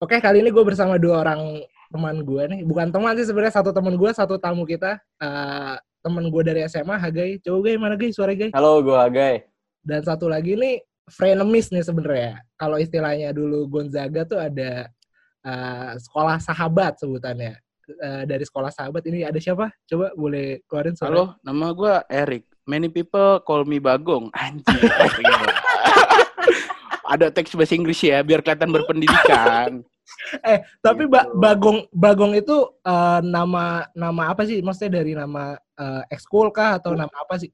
[0.00, 1.60] Oke, kali ini gue bersama dua orang
[1.92, 2.60] teman gue nih.
[2.64, 4.96] Bukan teman sih sebenarnya satu teman gue, satu tamu kita.
[5.20, 7.36] Uh, teman gue dari SMA, Hagai.
[7.44, 8.08] Coba Gai, mana Gai?
[8.08, 8.48] Suara Gai.
[8.56, 9.44] Halo, gue Hagai.
[9.84, 12.40] Dan satu lagi nih, frenemies nih sebenarnya.
[12.56, 14.88] Kalau istilahnya dulu Gonzaga tuh ada
[15.44, 17.60] uh, sekolah sahabat sebutannya.
[18.00, 19.68] Uh, dari sekolah sahabat ini ada siapa?
[19.84, 21.12] Coba boleh keluarin suara.
[21.12, 22.48] Halo, nama gue Eric.
[22.64, 24.32] Many people call me Bagong.
[24.32, 24.80] Anjir.
[27.10, 29.82] ada teks bahasa Inggris ya biar kelihatan berpendidikan.
[30.50, 31.12] eh tapi gitu.
[31.12, 34.60] ba Bagong Bagong itu uh, nama nama apa sih?
[34.60, 37.50] Maksudnya dari nama uh, ekskul kah atau nama apa sih?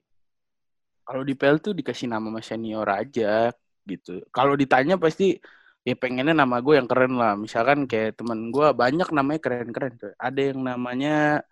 [1.07, 3.55] Kalau di PL tuh dikasih nama mas senior aja
[3.87, 4.23] gitu.
[4.35, 5.39] Kalau ditanya pasti
[5.87, 7.39] ya pengennya nama gue yang keren lah.
[7.39, 9.95] Misalkan kayak temen gue banyak namanya keren-keren.
[10.19, 11.47] Ada yang namanya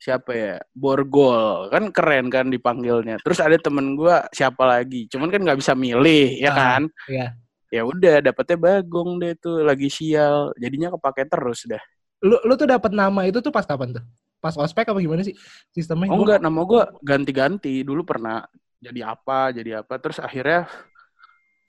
[0.00, 5.44] siapa ya Borgol kan keren kan dipanggilnya terus ada temen gue siapa lagi cuman kan
[5.44, 7.36] nggak bisa milih ya ah, kan iya.
[7.70, 10.50] Ya udah dapetnya bagong deh tuh lagi sial.
[10.58, 11.80] Jadinya kepake terus dah.
[12.20, 14.04] Lu lu tuh dapat nama itu tuh pas kapan tuh?
[14.42, 15.38] Pas ospek apa gimana sih
[15.72, 16.10] sistemnya?
[16.10, 17.86] Oh enggak nama gue ganti-ganti.
[17.86, 18.44] Dulu pernah
[18.82, 19.96] jadi apa jadi apa.
[20.02, 20.68] Terus akhirnya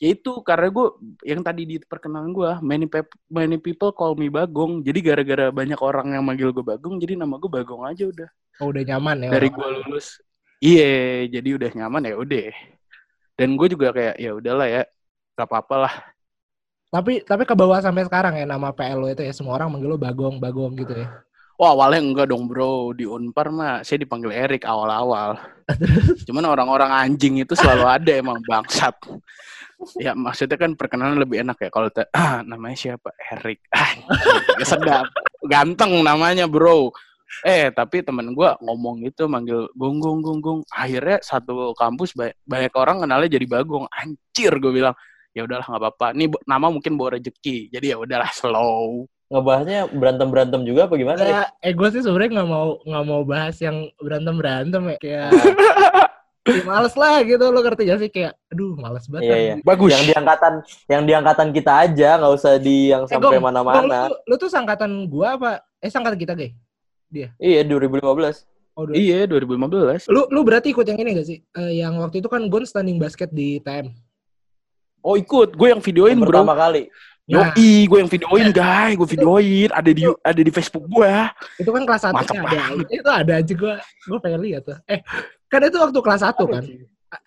[0.01, 0.87] ya itu karena gue
[1.21, 2.89] yang tadi di perkenalan gue many,
[3.29, 4.81] many people call me Bagong.
[4.81, 8.29] Jadi gara-gara banyak orang yang manggil gue Bagong jadi nama gue Bagong aja udah.
[8.59, 10.17] Oh udah nyaman ya dari gue lulus.
[10.61, 12.49] Iya jadi udah nyaman ya udah.
[13.37, 14.83] Dan gue juga kayak ya udahlah ya
[15.41, 15.93] gak apa-apa lah.
[16.91, 19.97] Tapi tapi ke bawah sampai sekarang ya nama PLO itu ya semua orang manggil lo
[19.97, 21.07] Bagong Bagong gitu ya.
[21.55, 22.91] Wah awalnya enggak dong bro.
[22.91, 25.39] Di Unpar mah saya dipanggil Erik awal-awal.
[26.27, 28.97] Cuman orang-orang anjing itu selalu ada emang bangsat.
[30.03, 33.15] Ya maksudnya kan perkenalan lebih enak ya kalau ah, namanya siapa?
[33.29, 33.93] Erik ah,
[34.65, 35.07] sedap.
[35.47, 36.91] Ganteng namanya bro.
[37.47, 43.05] Eh tapi temen gue ngomong gitu manggil gunggung gunggung akhirnya satu kampus banyak, banyak orang
[43.05, 43.87] kenalnya jadi bagong.
[43.95, 44.97] Anjir gue bilang
[45.31, 46.07] ya udahlah nggak apa-apa.
[46.15, 49.07] Ini nama mungkin bawa rezeki jadi ya udahlah slow.
[49.31, 53.21] Ngebahasnya berantem berantem juga apa gimana ya, eh gue sih sebenarnya nggak mau nggak mau
[53.23, 55.29] bahas yang berantem berantem ya kayak
[56.51, 58.09] ya, males lah gitu lo ngerti gak sih?
[58.11, 59.55] Kayak aduh males banget iya, iya.
[59.63, 59.95] bagus.
[59.95, 60.53] Yang diangkatan
[60.91, 64.11] yang diangkatan kita aja nggak usah di yang eh, sampai mana-mana.
[64.11, 66.51] lu, lu tuh sangkatan gua apa eh sangkatan kita gay
[67.07, 67.31] dia?
[67.39, 70.07] Iya 2015 Oh, iya 2015.
[70.07, 71.43] Lu lu berarti ikut yang ini gak sih?
[71.51, 73.91] Uh, yang waktu itu kan Gon standing basket di TM.
[75.01, 76.41] Oh ikut, gue yang videoin yang bro.
[76.41, 76.89] Pertama kali.
[77.31, 77.53] Nah.
[77.55, 81.13] Yoi, gue yang videoin guys, gue videoin, ada di ada di Facebook gue.
[81.61, 82.61] Itu kan kelas satu ada.
[82.89, 84.77] Itu ada aja gue, gue pengen lihat tuh.
[84.89, 84.99] Eh,
[85.51, 86.63] Kan itu waktu kelas 1 kan?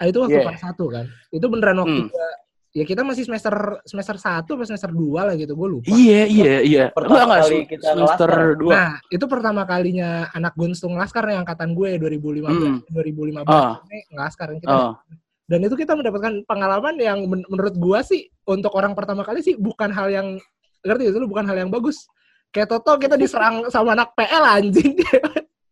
[0.09, 0.47] Itu waktu yeah.
[0.49, 1.07] kelas 1 kan?
[1.29, 2.09] Itu beneran waktu hmm.
[2.09, 2.29] gua,
[2.73, 5.93] ya kita masih semester semester 1 atau semester 2 lah gitu, gue lupa.
[5.93, 6.85] Iya, iya, iya.
[6.89, 8.73] Pertama kali kita semester 2.
[8.73, 12.79] Nah, itu pertama kalinya anak Gunstung Laskar yang angkatan gue 2015, hmm.
[12.89, 13.77] 2015 oh.
[13.93, 14.97] ini Laskar yang kita oh.
[15.45, 19.61] Dan itu kita mendapatkan pengalaman yang men menurut gua sih untuk orang pertama kali sih
[19.61, 20.41] bukan hal yang
[20.81, 22.09] ngerti itu bukan hal yang bagus.
[22.49, 24.95] Kayak Toto kita diserang sama anak PL anjing.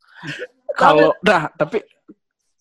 [0.81, 1.85] Kalau nah, tapi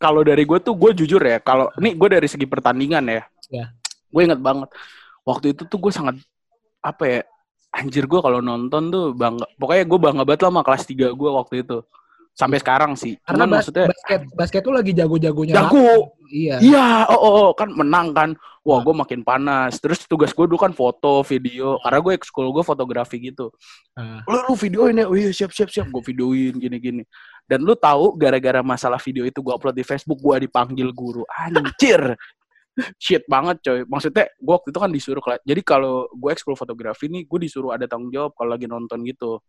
[0.01, 3.21] kalau dari gue tuh gue jujur ya kalau ini gue dari segi pertandingan ya
[3.53, 3.69] yeah.
[4.09, 4.73] gue inget banget
[5.21, 6.17] waktu itu tuh gue sangat
[6.81, 7.19] apa ya
[7.69, 11.29] anjir gue kalau nonton tuh bangga pokoknya gue bangga banget lah sama kelas 3 gue
[11.29, 11.77] waktu itu
[12.31, 16.87] sampai sekarang sih karena Cuman bas maksudnya basket basket tuh lagi jago-jagonya jago iya iya
[17.11, 18.29] oh, oh, oh kan menang kan
[18.63, 18.83] wah nah.
[18.87, 23.19] gue makin panas terus tugas gue dulu kan foto video karena gue ekskul gue fotografi
[23.19, 23.51] gitu
[23.93, 24.23] nah.
[24.25, 27.03] lu lu videoin ya oh iya siap siap siap gue videoin gini gini
[27.51, 31.27] dan lu tahu gara-gara masalah video itu gue upload di Facebook, gue dipanggil guru.
[31.27, 32.15] Anjir.
[32.95, 33.83] Shit banget coy.
[33.83, 37.83] Maksudnya gue waktu itu kan disuruh jadi kalau gue ekskul fotografi nih, gue disuruh ada
[37.91, 39.43] tanggung jawab kalau lagi nonton gitu.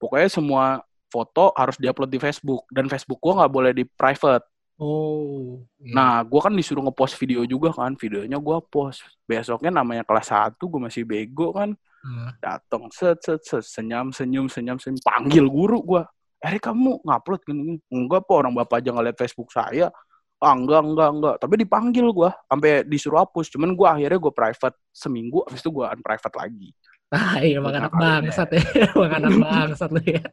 [0.00, 4.46] Pokoknya semua foto harus diupload di Facebook dan Facebook gue nggak boleh di private.
[4.80, 5.60] Oh.
[5.76, 5.92] Iya.
[5.92, 9.04] Nah, gue kan disuruh ngepost video juga kan, videonya gue post.
[9.28, 11.76] Besoknya namanya kelas 1, gue masih bego kan.
[12.00, 12.32] Hmm.
[12.40, 16.00] Datang set, set set senyum senyum senyum senyum panggil guru gue
[16.40, 17.78] Erik kamu ngupload gini, gini.
[17.92, 19.92] Enggak po, orang bapak aja ngeliat Facebook saya.
[20.40, 21.36] Ah, enggak, enggak, enggak.
[21.36, 23.52] Tapi dipanggil gue, sampai disuruh hapus.
[23.52, 26.72] Cuman gue akhirnya gue private seminggu, habis itu gue unprivate lagi.
[27.12, 28.62] Ah iya, emang anak bangsat ya.
[28.96, 30.24] emang anak bangsat lu ya.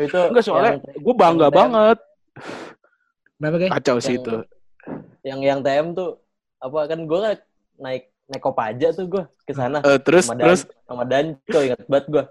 [0.00, 1.98] Itu enggak soalnya gue bangga yang banget.
[3.36, 3.72] Kenapa guys?
[3.76, 4.32] Kacau sih itu.
[5.20, 6.10] Yang yang TM tuh
[6.60, 7.18] apa kan gue
[7.80, 9.84] naik naik kopaja tuh gue ke sana.
[9.84, 12.24] Uh, terus sama terus Dan, sama Danco ingat banget gue.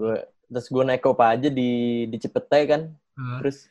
[0.00, 0.16] Gue
[0.54, 2.80] terus gue naik kop aja di di Cipete kan
[3.18, 3.38] hmm.
[3.42, 3.66] terus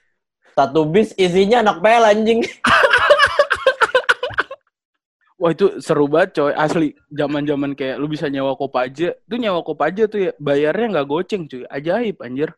[0.54, 2.42] satu bis isinya anak pel anjing
[5.44, 9.60] Wah itu seru banget coy, asli zaman zaman kayak lu bisa nyewa aja, tuh nyewa
[9.60, 12.56] aja tuh ya bayarnya nggak goceng cuy, ajaib anjir.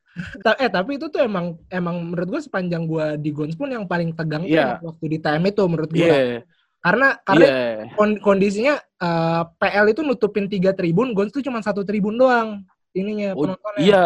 [0.62, 4.14] eh tapi itu tuh emang emang menurut gue sepanjang gue di Gons pun yang paling
[4.14, 4.78] tegang yeah.
[4.78, 6.06] tuh waktu di time itu menurut gue.
[6.06, 6.46] Yeah.
[6.78, 8.22] Karena karena yeah.
[8.22, 13.34] kondisinya uh, eh, PL itu nutupin tiga tribun, Gons itu cuma satu tribun doang ininya
[13.34, 13.82] oh, penontonnya.
[13.82, 14.06] Iya.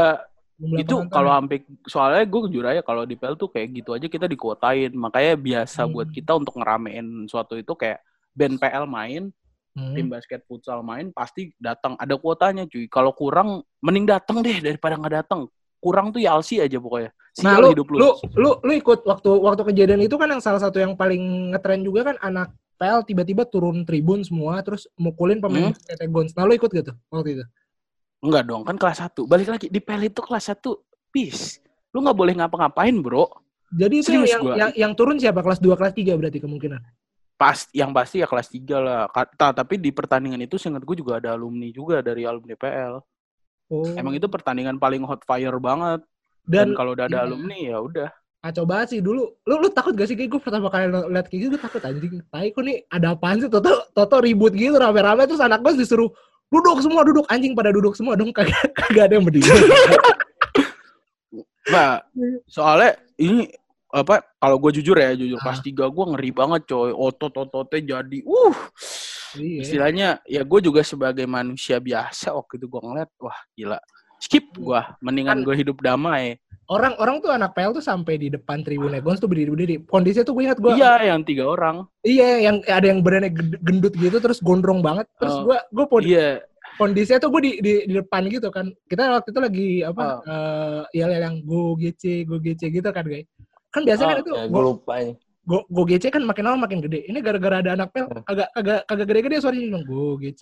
[0.80, 4.24] Itu kalau sampai soalnya gue jujur aja kalau di PL tuh kayak gitu aja kita
[4.24, 4.96] dikuotain.
[4.96, 5.92] Makanya biasa hmm.
[5.92, 8.08] buat kita untuk ngeramein suatu itu kayak
[8.40, 9.24] band PL main,
[9.76, 9.94] hmm.
[10.00, 12.88] tim basket futsal main pasti datang ada kuotanya cuy.
[12.88, 15.52] Kalau kurang mending datang deh daripada nggak datang.
[15.80, 17.12] Kurang tuh ya Alsi aja pokoknya.
[17.36, 17.98] Sial nah, lu, hidup lu.
[18.00, 21.84] Lu, lu lu ikut waktu waktu kejadian itu kan yang salah satu yang paling ngetren
[21.84, 25.84] juga kan anak PL tiba-tiba turun tribun semua terus mukulin pemain hmm?
[25.84, 26.32] TT Gons.
[26.36, 27.46] Nah, lu ikut gitu waktu itu?
[28.20, 29.24] Enggak dong, kan kelas 1.
[29.24, 30.60] Balik lagi di PL itu kelas 1
[31.12, 31.64] peace.
[31.96, 33.32] Lu nggak boleh ngapa-ngapain, Bro.
[33.70, 35.46] Jadi itu yang, yang yang turun siapa?
[35.46, 36.82] Kelas 2, kelas 3 berarti kemungkinan.
[37.40, 39.08] Pas yang pasti ya kelas 3 lah.
[39.08, 43.00] Kata, tapi di pertandingan itu seingat gue juga ada alumni juga dari alumni PL.
[43.72, 43.96] Oh.
[43.96, 46.04] Emang itu pertandingan paling hot fire banget.
[46.44, 47.26] Dan, Dan kalau udah ada iya.
[47.30, 48.10] alumni ya udah
[48.40, 49.28] kacau banget sih dulu.
[49.44, 52.24] Lu lu takut gak sih kayak gue pertama kali liat kayak gitu gue takut anjing.
[52.32, 53.52] Tai kok nih ada apaan sih?
[53.52, 56.08] Toto Toto ribut gitu rame-rame terus anak gue disuruh
[56.50, 59.52] duduk semua duduk anjing pada duduk semua dong kagak kagak ada yang berdiri.
[61.70, 62.02] nah,
[62.48, 63.52] soalnya ini
[63.90, 65.46] apa kalau gue jujur ya jujur ah.
[65.50, 68.58] pas tiga gue ngeri banget coy otot ototnya jadi uh
[69.34, 69.62] iya.
[69.66, 73.82] istilahnya ya gue juga sebagai manusia biasa waktu itu gue ngeliat wah gila
[74.22, 74.58] skip iya.
[74.62, 76.38] gue mendingan kan, gue hidup damai
[76.70, 79.90] orang-orang tuh anak PL tuh sampai di depan tribun Egons tuh berdiri-berdiri.
[79.90, 80.72] Kondisinya tuh gue ingat gue.
[80.78, 81.90] Iya, yang tiga orang.
[82.06, 83.34] Iya, yang ada yang badannya
[83.66, 85.10] gendut gitu, terus gondrong banget.
[85.18, 86.02] Terus gue, oh, gue pun.
[86.06, 86.46] Iya.
[86.78, 88.70] Kondisinya tuh gue di, di, di depan gitu kan.
[88.86, 90.06] Kita waktu itu lagi apa?
[90.06, 90.30] Oh.
[90.30, 93.26] Uh, ya yang go GC, go GC gitu kan, guys.
[93.70, 94.32] Kan biasanya oh, kan itu.
[94.34, 95.14] Ya, gue lupa ini.
[95.50, 97.10] Go, go GC kan makin lama makin gede.
[97.10, 98.22] Ini gara-gara ada anak PL hmm.
[98.30, 100.42] agak agak agak gede-gede go GC, go GC.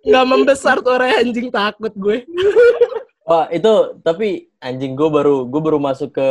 [0.00, 2.24] nggak membesar tuh orang anjing takut gue.
[3.24, 6.30] Wah itu tapi anjing gue baru gue baru masuk ke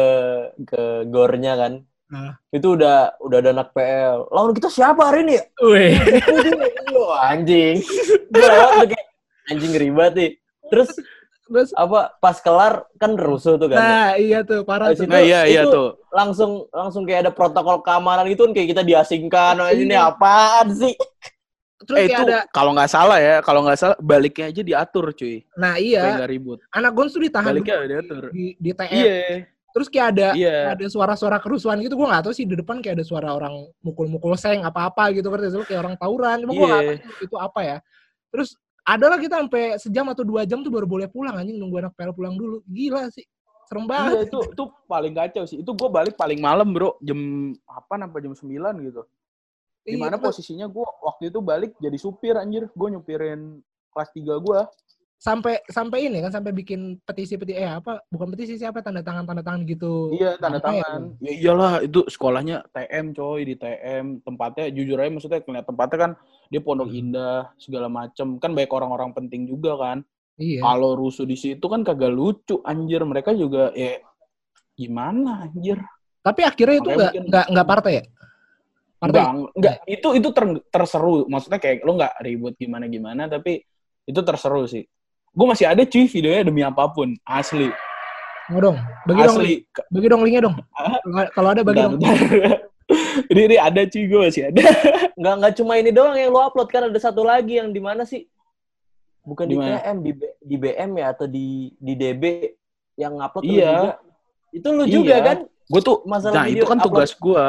[0.70, 1.74] ke gornya kan.
[2.10, 2.34] Nah.
[2.50, 4.30] Itu udah udah ada anak PL.
[4.34, 5.38] Lawan kita siapa hari ini?
[5.62, 5.94] Wih.
[7.30, 7.82] anjing.
[8.34, 8.50] Gue
[9.50, 10.32] anjing ribet nih.
[10.70, 10.90] Terus
[11.50, 13.82] Terus apa pas kelar kan rusuh tuh kan.
[13.82, 15.10] Nah, iya tuh parah tuh.
[15.10, 15.98] Nah, iya iya tuh.
[16.14, 19.58] Langsung langsung kayak ada protokol keamanan gitu kan kayak kita diasingkan.
[19.58, 20.14] Oh, ini iya.
[20.14, 20.94] apaan sih?
[21.90, 25.42] Terus eh, itu ada kalau nggak salah ya, kalau nggak salah baliknya aja diatur, cuy.
[25.58, 26.22] Nah iya.
[26.22, 26.62] Gak ribut.
[26.70, 28.30] Anak Gons tuh ditahan baliknya diatur.
[28.30, 28.94] di di TM.
[28.94, 29.18] Iya.
[29.70, 30.74] Terus kayak ada yeah.
[30.74, 34.34] ada suara-suara kerusuhan gitu, gue nggak tahu sih di depan kayak ada suara orang mukul-mukul
[34.34, 36.42] seng apa-apa gitu kan, itu kayak orang tawuran.
[36.42, 36.60] Cuma yeah.
[36.60, 36.98] gue nggak iya.
[37.02, 37.78] tahu itu apa ya.
[38.30, 38.50] Terus
[38.90, 41.94] ada lah kita sampai sejam atau dua jam tuh baru boleh pulang anjing nunggu anak
[41.94, 42.66] PL pulang dulu.
[42.66, 43.26] Gila sih.
[43.70, 44.10] Serem iya, banget.
[44.10, 45.58] Iya, itu itu paling kacau sih.
[45.62, 46.98] Itu gue balik paling malam, Bro.
[47.06, 49.02] Jam apa sampai jam 9 gitu.
[49.86, 52.66] Di mana iya, posisinya gue waktu itu balik jadi supir anjir.
[52.74, 53.62] Gue nyupirin
[53.94, 54.60] kelas 3 gue.
[55.20, 59.28] Sampai sampai ini kan sampai bikin petisi petisi eh apa bukan petisi siapa tanda tangan
[59.28, 60.16] tanda tangan gitu.
[60.16, 61.20] Iya tanda tangan.
[61.20, 61.28] Ya?
[61.28, 66.12] ya iyalah itu sekolahnya TM coy di TM tempatnya jujur aja maksudnya ngeliat tempatnya kan
[66.48, 67.00] dia Pondok hmm.
[67.04, 70.08] Indah segala macem kan baik orang-orang penting juga kan.
[70.40, 70.64] Iya.
[70.64, 74.00] Kalau rusuh di situ kan kagak lucu anjir mereka juga ya
[74.80, 75.84] gimana anjir.
[76.24, 78.04] Tapi akhirnya itu nggak nggak nggak partai ya?
[79.00, 79.20] Partai?
[79.20, 79.76] Enggak, enggak.
[79.84, 81.28] Itu itu ter, terseru.
[81.28, 83.64] Maksudnya kayak lo nggak ribut gimana-gimana, tapi
[84.08, 84.88] itu terseru sih.
[85.34, 87.14] Gue masih ada cuy videonya demi apa pun.
[87.24, 87.70] Asli.
[88.50, 89.54] Mau dong, bagi Asli.
[89.62, 90.56] dong, bagi dong linknya dong.
[91.38, 92.60] Kalau ada bagi bentar, dong.
[93.32, 94.64] ini, ini ada cuy gue masih ada.
[95.20, 98.08] Nggak nggak cuma ini doang yang lo upload kan ada satu lagi yang di mana
[98.08, 98.26] sih?
[99.28, 102.24] Bukan di, di TM, di, di BM ya atau di di DB
[102.96, 103.68] yang upload iya.
[103.68, 103.92] juga.
[104.56, 104.94] Itu lu iya.
[104.96, 105.38] juga kan?
[105.70, 107.46] Gue tuh masalah nah, video itu kan tugas gue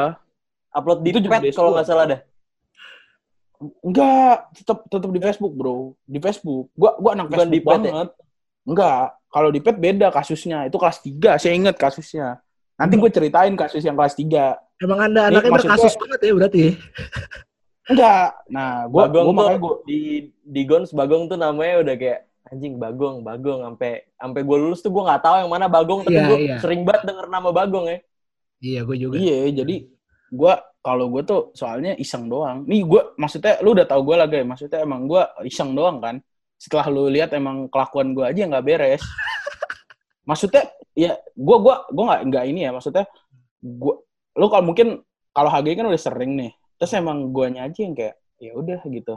[0.71, 2.19] Upload di itu pet kalau nggak salah dah.
[3.85, 5.93] Enggak, tetap tetap di Facebook, Bro.
[6.03, 6.73] Di Facebook.
[6.73, 7.91] Gua gua anak Bukan Facebook di pet, ya?
[7.93, 8.09] banget.
[8.09, 8.25] Ya?
[8.61, 10.57] Enggak, kalau di pet beda kasusnya.
[10.65, 12.41] Itu kelas 3, saya ingat kasusnya.
[12.81, 14.57] Nanti gue ceritain kasus yang kelas 3.
[14.81, 16.63] Emang Anda anaknya berkasus banget ya berarti?
[17.91, 18.27] Enggak.
[18.49, 19.99] Nah, gua Bagong gua makanya gua di
[20.41, 24.91] di Gons Bagong tuh namanya udah kayak anjing Bagong, Bagong sampai sampai gue lulus tuh
[24.91, 26.59] gue nggak tahu yang mana Bagong tapi yeah, gue yeah.
[26.59, 27.97] sering banget denger nama Bagong ya.
[28.61, 29.15] Iya, gue juga.
[29.17, 29.75] Iya, jadi
[30.31, 32.65] gue kalau gue tuh soalnya iseng doang.
[32.65, 34.45] Nih gue maksudnya lu udah tau gue lah guys.
[34.45, 36.17] Maksudnya emang gue iseng doang kan.
[36.57, 39.03] Setelah lu lihat emang kelakuan gue aja nggak beres.
[40.29, 42.71] maksudnya ya gue gue gue nggak nggak ini ya.
[42.73, 43.05] Maksudnya
[43.61, 43.95] gue
[44.37, 44.87] lu kalau mungkin
[45.31, 46.51] kalau HG kan udah sering nih.
[46.81, 49.15] Terus emang gue aja yang kayak ya udah gitu.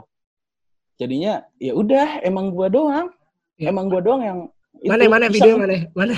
[1.01, 3.09] Jadinya ya udah emang gue doang.
[3.57, 3.73] Ya.
[3.73, 4.39] Emang gue doang yang
[4.83, 5.77] Mana itu, mana video mana?
[5.95, 6.13] Mana?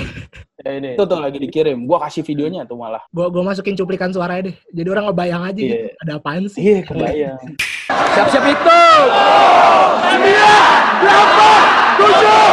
[0.66, 0.98] Ya ini.
[0.98, 1.86] Itu tuh lagi dikirim.
[1.86, 3.06] Gua kasih videonya tuh malah.
[3.14, 4.58] Gua gua masukin cuplikan suara deh.
[4.74, 5.70] Jadi orang ngebayang aja yeah.
[5.70, 5.88] gitu.
[6.02, 6.62] Ada apaan sih?
[6.66, 7.40] Iya, yeah, kebayang.
[7.88, 8.82] Siap-siap itu.
[10.08, 10.72] Sembilan,
[11.06, 11.62] delapan,
[12.02, 12.48] tujuh,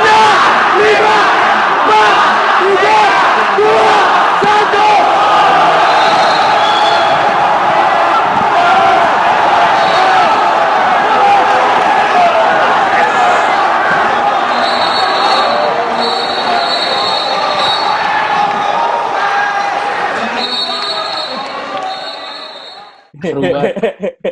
[0.00, 0.38] enam,
[0.80, 1.18] lima,
[1.68, 2.16] empat,
[2.64, 3.00] tiga,
[3.60, 3.98] dua,
[4.40, 5.09] satu.
[23.20, 23.74] Seru banget.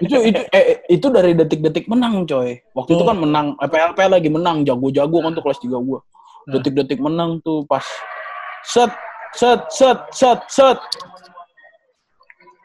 [0.04, 2.59] itu itu eh, itu dari detik-detik menang coy.
[2.75, 2.97] Waktu oh.
[2.97, 6.00] itu kan menang PLP lagi menang jago-jago kan tuh kelas 3 gua.
[6.00, 6.52] Nah.
[6.59, 7.85] Detik-detik menang tuh pas
[8.64, 8.92] set
[9.37, 10.78] set set set set.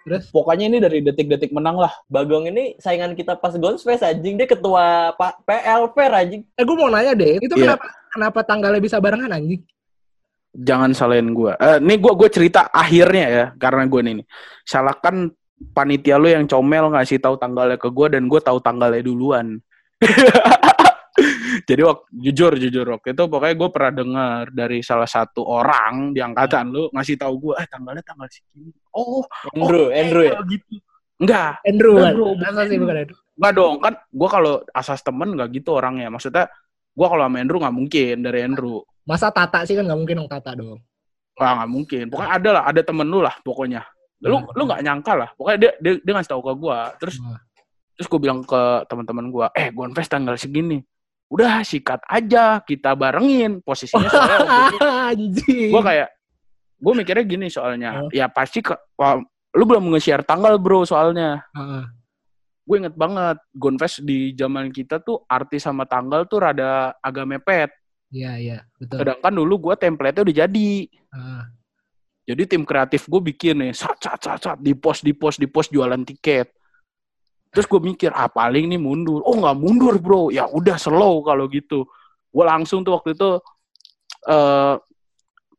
[0.03, 0.27] Terus?
[0.35, 1.91] Pokoknya ini dari detik-detik menang lah.
[2.11, 4.35] Bagong ini saingan kita pas Gonsfest anjing.
[4.35, 6.41] Dia ketua Pak PLP anjing.
[6.59, 7.79] Eh gue mau nanya deh, itu yeah.
[7.79, 9.63] kenapa kenapa tanggalnya bisa barengan anjing?
[10.53, 11.55] Jangan salahin gue.
[11.55, 14.27] Uh, nih gue gue cerita akhirnya ya, karena gue nih.
[14.67, 15.31] Salahkan
[15.71, 19.61] panitia lu yang comel ngasih tahu tanggalnya ke gue dan gue tahu tanggalnya duluan.
[21.69, 26.19] Jadi waktu jujur jujur waktu itu pokoknya gue pernah dengar dari salah satu orang di
[26.19, 28.73] angkatan lu ngasih tahu gue, eh tanggalnya tanggal segini.
[28.97, 29.21] Oh,
[29.53, 30.41] Andrew, oh, Andrew ya.
[30.43, 30.81] Gitu.
[31.21, 31.61] Enggak.
[31.63, 32.33] Andrew, Andrew.
[32.41, 32.65] Kan?
[32.65, 33.19] sih bukan Andrew.
[33.37, 36.09] Enggak dong, kan gue kalau asas temen nggak gitu orangnya.
[36.09, 36.49] Maksudnya
[36.93, 38.81] gue kalau sama Andrew nggak mungkin dari Andrew.
[39.05, 40.81] Masa Tata sih kan nggak mungkin dong Tata dong.
[41.37, 42.03] Wah nggak mungkin.
[42.09, 43.85] Pokoknya ada lah, ada temen lu lah pokoknya.
[44.23, 44.51] Lu nah.
[44.55, 45.29] lu nggak nyangka lah.
[45.35, 46.79] Pokoknya dia dia, dia ngasih tahu ke gue.
[47.03, 47.39] Terus nah.
[47.93, 50.81] terus gue bilang ke teman-teman gue, eh gue invest tanggal segini
[51.33, 54.69] udah sikat aja kita barengin posisinya soalnya
[55.73, 56.09] gue kayak
[56.77, 58.09] gue mikirnya gini soalnya uh.
[58.13, 59.17] ya pasti ke, wah,
[59.57, 61.81] lu belum nge-share tanggal bro soalnya uh.
[62.69, 67.69] gue inget banget Gonfest di zaman kita tuh artis sama tanggal tuh rada agak mepet
[68.13, 70.71] iya iya betul sedangkan dulu gue template-nya udah jadi
[71.17, 71.43] uh.
[72.23, 75.47] Jadi tim kreatif gue bikin nih sat sat sat sat di post di post di
[75.47, 76.51] post jualan tiket
[77.53, 79.21] Terus gue mikir, ah paling nih mundur.
[79.21, 81.85] Oh nggak mundur bro, ya udah slow kalau gitu.
[82.33, 83.37] Gue langsung tuh waktu itu,
[84.25, 84.75] uh,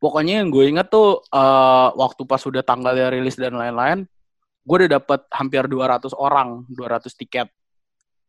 [0.02, 4.10] pokoknya yang gue inget tuh uh, waktu pas udah tanggalnya rilis dan lain-lain,
[4.66, 7.46] gue udah dapet hampir 200 orang, 200 tiket.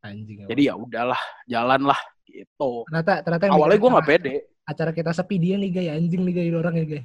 [0.05, 0.45] Anjing.
[0.45, 1.97] Jadi ya udahlah, jalan lah
[2.29, 2.85] gitu.
[2.85, 4.33] Ternyata, ternyata awalnya gue nggak pede.
[4.69, 7.03] Acara kita sepi dia nih gaya anjing nih gaya orang ya gaya.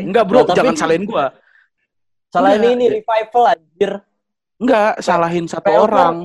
[0.00, 1.26] Enggak bro, nah, jangan salahin gue.
[2.30, 3.92] Salahin ini revival anjir.
[4.60, 5.84] Enggak, salahin satu PLPR.
[5.88, 6.16] orang.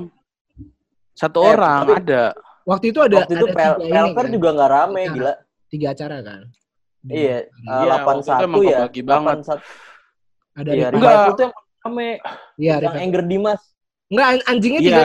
[1.15, 2.23] Satu eh, orang tapi, ada.
[2.65, 4.33] Waktu itu ada Waktu itu ada PLPR kan?
[4.33, 5.15] juga nggak rame, acara.
[5.15, 5.33] gila.
[5.71, 6.41] Tiga acara kan?
[7.05, 8.79] Iya, delapan uh, satu ya.
[8.89, 9.37] Bagi banget.
[10.55, 11.15] Ada iya, enggak.
[11.35, 12.09] itu yang rame.
[12.55, 13.61] Iya, yang Anger Dimas.
[14.09, 15.03] Enggak, anjingnya tiga.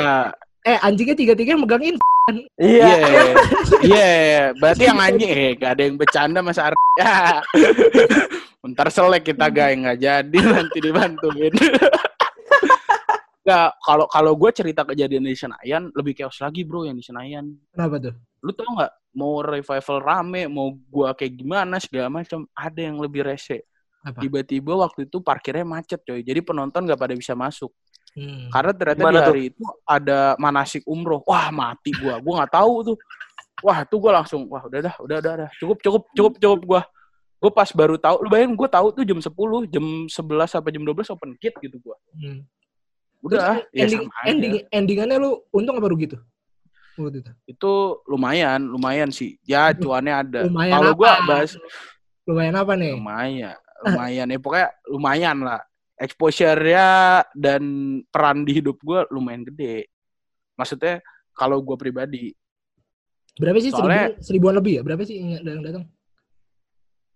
[0.64, 0.76] Iya.
[0.76, 1.96] Eh, anjingnya tiga-tiga megangin
[2.60, 2.94] Iya.
[2.94, 3.34] Iya.
[3.80, 4.14] Iya,
[4.60, 6.74] berarti yang anjing eh gak ada yang bercanda Mas Ar.
[6.94, 7.42] Ya.
[8.62, 11.54] Bentar selek kita guys, nggak jadi nanti dibantuin.
[13.40, 17.56] Enggak, kalau kalau gue cerita kejadian di Senayan lebih chaos lagi bro yang di Senayan.
[17.72, 18.14] Kenapa tuh?
[18.44, 23.26] Lu tau nggak mau revival rame, mau gue kayak gimana segala macam, ada yang lebih
[23.26, 23.64] rese.
[24.00, 27.68] Tiba-tiba waktu itu parkirnya macet coy, jadi penonton nggak pada bisa masuk.
[28.10, 28.50] Hmm.
[28.50, 29.50] Karena ternyata Gimana di hari tuh?
[29.54, 31.22] itu ada manasik umroh.
[31.24, 32.96] Wah mati gue, gue nggak tahu tuh.
[33.60, 35.50] Wah tuh gue langsung, wah udah dah, udah udah, udah.
[35.60, 36.82] cukup cukup cukup cukup gue.
[37.40, 39.32] Gue pas baru tahu, lu bayangin gue tahu tuh jam 10,
[39.72, 40.12] jam 11
[40.44, 41.96] sampai jam 12 open kit gitu gue.
[42.16, 42.44] Hmm
[43.20, 46.22] Udah, ya ending, sama ending, endingannya lu untung apa rugi tuh?
[47.00, 47.32] itu.
[47.48, 47.72] itu
[48.12, 49.40] lumayan, lumayan sih.
[49.48, 50.40] Ya cuannya ada.
[50.48, 51.56] Kalau gua bahas
[52.28, 52.92] lumayan apa nih?
[52.96, 53.56] Lumayan,
[53.88, 55.60] lumayan ya pokoknya lumayan lah.
[56.00, 57.62] Exposure-nya dan
[58.08, 59.92] peran di hidup gua lumayan gede.
[60.56, 61.04] Maksudnya
[61.36, 62.32] kalau gua pribadi.
[63.36, 63.68] Berapa sih?
[63.68, 64.82] Soalnya, seribuan, seribuan lebih ya?
[64.82, 65.84] Berapa sih yang datang?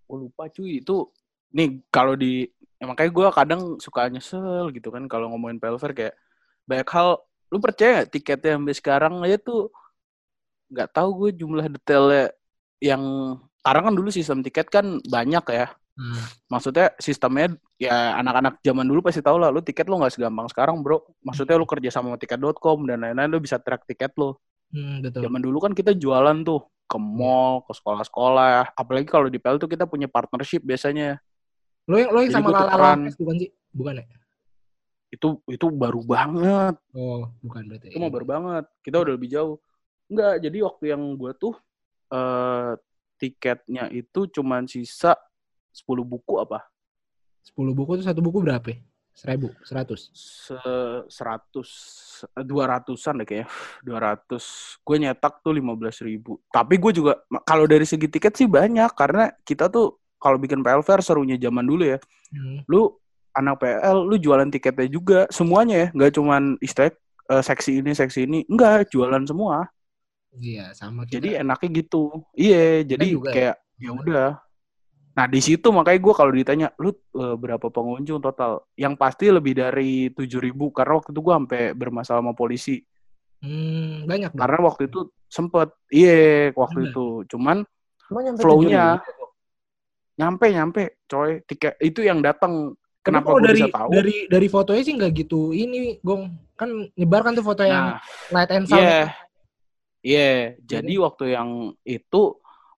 [0.04, 1.08] Gue lupa cuy, itu
[1.54, 2.44] nih kalau di
[2.76, 6.14] ya makanya gue kadang suka nyesel gitu kan kalau ngomongin Pelver kayak
[6.66, 9.70] banyak hal lu percaya gak tiketnya sampai sekarang aja tuh
[10.74, 12.34] nggak tahu gue jumlah detailnya
[12.82, 13.02] yang
[13.62, 16.50] sekarang kan dulu sistem tiket kan banyak ya hmm.
[16.50, 20.82] maksudnya sistemnya ya anak-anak zaman dulu pasti tahu lah lu tiket lo nggak segampang sekarang
[20.82, 24.38] bro maksudnya lu kerja sama tiket.com dan lain-lain lu bisa track tiket lo
[24.74, 25.20] hmm, betul.
[25.26, 29.70] zaman dulu kan kita jualan tuh ke mall ke sekolah-sekolah apalagi kalau di PL tuh
[29.70, 31.16] kita punya partnership biasanya
[31.84, 33.50] Lo yang lo yang sama Lala bukan sih?
[33.72, 34.04] Bukan ya?
[35.12, 36.74] Itu itu baru banget.
[36.96, 37.92] Oh, bukan berarti.
[37.92, 38.64] Itu mau baru banget.
[38.80, 39.56] Kita udah lebih jauh.
[40.08, 41.54] Enggak, jadi waktu yang gue tuh
[42.12, 42.76] uh,
[43.16, 45.16] tiketnya itu cuman sisa
[45.74, 46.62] 10 buku apa?
[47.42, 48.70] 10 buku tuh satu buku berapa?
[49.14, 50.10] Seribu, seratus?
[50.10, 50.58] Se
[51.06, 51.70] seratus,
[52.42, 53.46] dua ratusan deh kayaknya,
[53.86, 54.74] dua ratus.
[54.82, 56.42] Gue nyetak tuh lima belas ribu.
[56.50, 60.82] Tapi gue juga, kalau dari segi tiket sih banyak, karena kita tuh kalau bikin PL
[60.82, 61.98] Fair serunya zaman dulu ya.
[62.34, 62.66] Hmm.
[62.66, 62.90] Lu
[63.38, 66.90] anak PL lu jualan tiketnya juga semuanya ya, nggak cuman istilah
[67.30, 69.70] uh, seksi ini seksi ini, enggak jualan semua.
[70.34, 71.22] Iya, sama kita.
[71.22, 72.26] Jadi enaknya gitu.
[72.34, 73.34] Iya, jadi juga, ya?
[73.38, 74.30] kayak ya udah.
[75.14, 78.66] Nah, di situ makanya gue kalau ditanya, lu uh, berapa pengunjung total?
[78.74, 82.82] Yang pasti lebih dari tujuh ribu karena waktu itu gue sampai bermasalah sama polisi.
[83.38, 84.34] Hmm, banyak.
[84.34, 87.22] Karena waktu itu sempet, iya waktu itu.
[87.30, 87.62] Cuman
[88.42, 88.98] flow-nya
[90.14, 93.90] nyampe nyampe coy tiket itu yang datang kenapa gue dari, bisa tahu?
[93.90, 95.54] Dari dari fotonya sih nggak gitu.
[95.54, 96.22] Ini Gong
[96.58, 97.86] kan nyebar kan tuh foto nah, yang
[98.34, 98.82] light and sound.
[98.82, 98.90] Iya.
[98.90, 99.06] Yeah.
[100.04, 100.40] Iya, yeah.
[100.60, 102.22] jadi waktu yang itu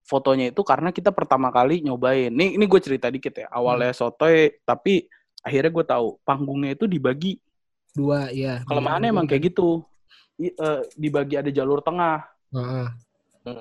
[0.07, 2.31] fotonya itu karena kita pertama kali nyobain.
[2.31, 3.51] Nih, ini gue cerita dikit ya.
[3.51, 3.99] Awalnya hmm.
[3.99, 5.11] sotoy, tapi
[5.43, 7.43] akhirnya gue tahu panggungnya itu dibagi
[7.93, 8.63] dua, ya.
[8.65, 9.83] Kelemahannya emang kayak gitu.
[10.37, 12.23] I, uh, dibagi ada jalur tengah.
[12.55, 12.89] Uh.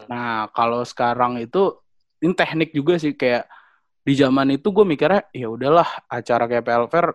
[0.10, 1.78] Nah, kalau sekarang itu
[2.22, 3.46] ini teknik juga sih kayak
[4.06, 7.08] di zaman itu gue mikirnya ya udahlah acara kayak PLFR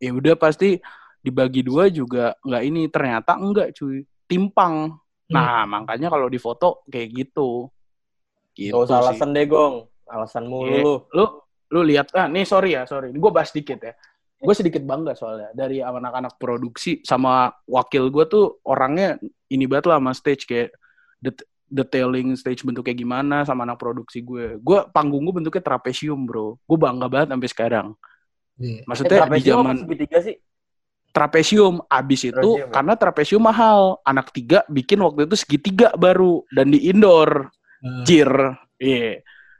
[0.00, 0.80] ya udah pasti
[1.20, 5.34] dibagi dua juga nggak ini ternyata enggak cuy timpang hmm.
[5.34, 7.68] nah makanya kalau di foto kayak gitu
[8.58, 10.82] gitu Gak usah alasan deh gong alasan mulu yeah.
[10.82, 11.24] lu lu
[11.68, 13.94] lu lihat ah nih sorry ya sorry gue bahas dikit ya
[14.38, 19.18] gue sedikit bangga soalnya dari anak-anak produksi sama wakil gue tuh orangnya
[19.50, 20.70] ini banget lah sama stage kayak
[21.68, 24.56] detailing stage bentuknya gimana sama anak produksi gue.
[24.58, 26.56] Gue panggung gue bentuknya trapesium bro.
[26.64, 27.86] Gue bangga banget sampai sekarang.
[28.56, 28.82] Yeah.
[28.88, 30.36] Maksudnya eh, di zaman segitiga sih?
[31.08, 32.72] Trapesium abis itu trapesium, ya?
[32.72, 33.80] karena trapesium mahal.
[34.02, 37.52] Anak tiga bikin waktu itu segitiga baru dan di indoor.
[37.82, 38.04] Uh.
[38.06, 38.30] Jir.
[38.78, 38.98] Iya.
[38.98, 39.14] Yeah.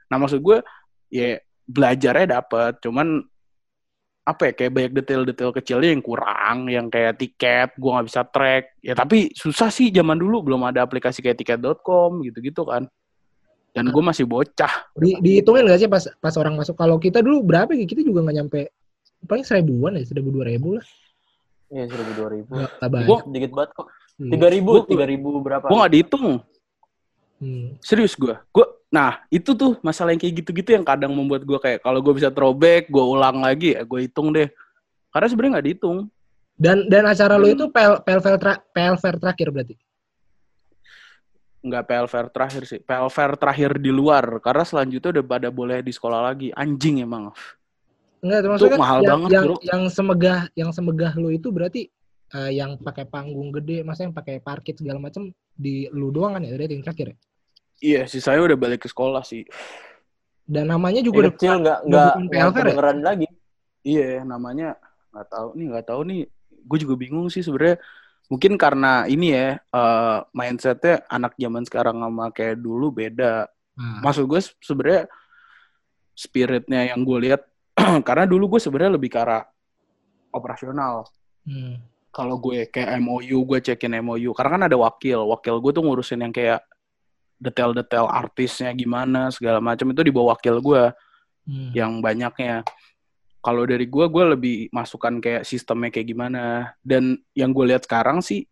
[0.09, 0.63] Nah maksud gue
[1.11, 2.81] ya belajarnya dapet.
[2.81, 3.23] Cuman
[4.29, 8.77] apa ya kayak banyak detail-detail kecilnya yang kurang yang kayak tiket gue nggak bisa track
[8.85, 12.85] ya tapi susah sih zaman dulu belum ada aplikasi kayak tiket.com gitu-gitu kan
[13.73, 17.41] dan gue masih bocah di dihitungin gak sih pas pas orang masuk kalau kita dulu
[17.41, 18.61] berapa ya kita juga nggak nyampe
[19.25, 20.85] paling seribuan ya seribu dua ribu lah
[21.73, 22.53] iya seribu dua ribu
[22.85, 23.87] gue dikit banget kok
[24.21, 24.31] hmm.
[24.33, 26.27] tiga ribu tiga ribu berapa gue nggak dihitung
[27.39, 27.79] Hmm.
[27.79, 28.35] Serius gue.
[28.51, 32.13] Gue nah, itu tuh masalah yang kayak gitu-gitu yang kadang membuat gue kayak kalau gue
[32.19, 34.51] bisa throwback, gue ulang lagi ya gue hitung deh.
[35.09, 35.97] Karena sebenarnya nggak dihitung.
[36.59, 37.41] Dan dan acara hmm.
[37.41, 39.75] lo itu PL PL tra, PL fair terakhir berarti?
[41.59, 42.79] Nggak PL fair terakhir sih.
[42.83, 46.51] PL fair terakhir di luar karena selanjutnya udah pada boleh di sekolah lagi.
[46.51, 47.31] Anjing emang.
[48.19, 49.55] Enggak, termasuk kan mahal yang, banget, yang, bro.
[49.63, 51.87] yang semegah yang semegah lo itu berarti
[52.35, 56.43] uh, yang pakai panggung gede, masa yang pakai parkit segala macam di lu doang kan
[56.43, 57.17] ya, berarti yang terakhir ya?
[57.79, 59.47] Iya sih saya udah balik ke sekolah sih.
[60.43, 62.11] Dan namanya juga udah kecil nggak nggak
[62.53, 63.03] kedengeran ya?
[63.03, 63.27] lagi.
[63.85, 64.75] Iya namanya
[65.15, 66.21] nggak tahu nih nggak tahu nih.
[66.67, 67.79] Gue juga bingung sih sebenarnya.
[68.29, 73.47] Mungkin karena ini ya uh, mindsetnya anak zaman sekarang sama kayak dulu beda.
[73.79, 74.03] Hmm.
[74.03, 75.07] Maksud gue sebenarnya
[76.13, 77.41] spiritnya yang gue lihat
[78.07, 79.47] karena dulu gue sebenarnya lebih ke arah
[80.35, 81.07] operasional.
[81.47, 81.79] Hmm.
[82.09, 84.33] Kalau gue kayak MOU, gue cekin MOU.
[84.33, 85.29] Karena kan ada wakil.
[85.29, 86.65] Wakil gue tuh ngurusin yang kayak
[87.39, 90.83] detail-detail artisnya gimana segala macam itu di bawah wakil gue
[91.47, 91.71] hmm.
[91.73, 92.67] yang banyaknya.
[93.39, 96.75] Kalau dari gue gue lebih masukkan kayak sistemnya kayak gimana.
[96.83, 98.43] Dan yang gue lihat sekarang sih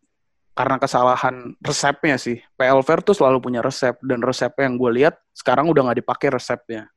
[0.57, 5.13] karena kesalahan resepnya sih PL Fair tuh selalu punya resep dan resepnya yang gue lihat
[5.35, 6.87] sekarang udah nggak dipakai resepnya.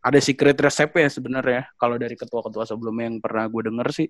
[0.00, 1.66] Ada secret resepnya sebenarnya.
[1.74, 4.08] Kalau dari ketua-ketua sebelumnya yang pernah gue denger sih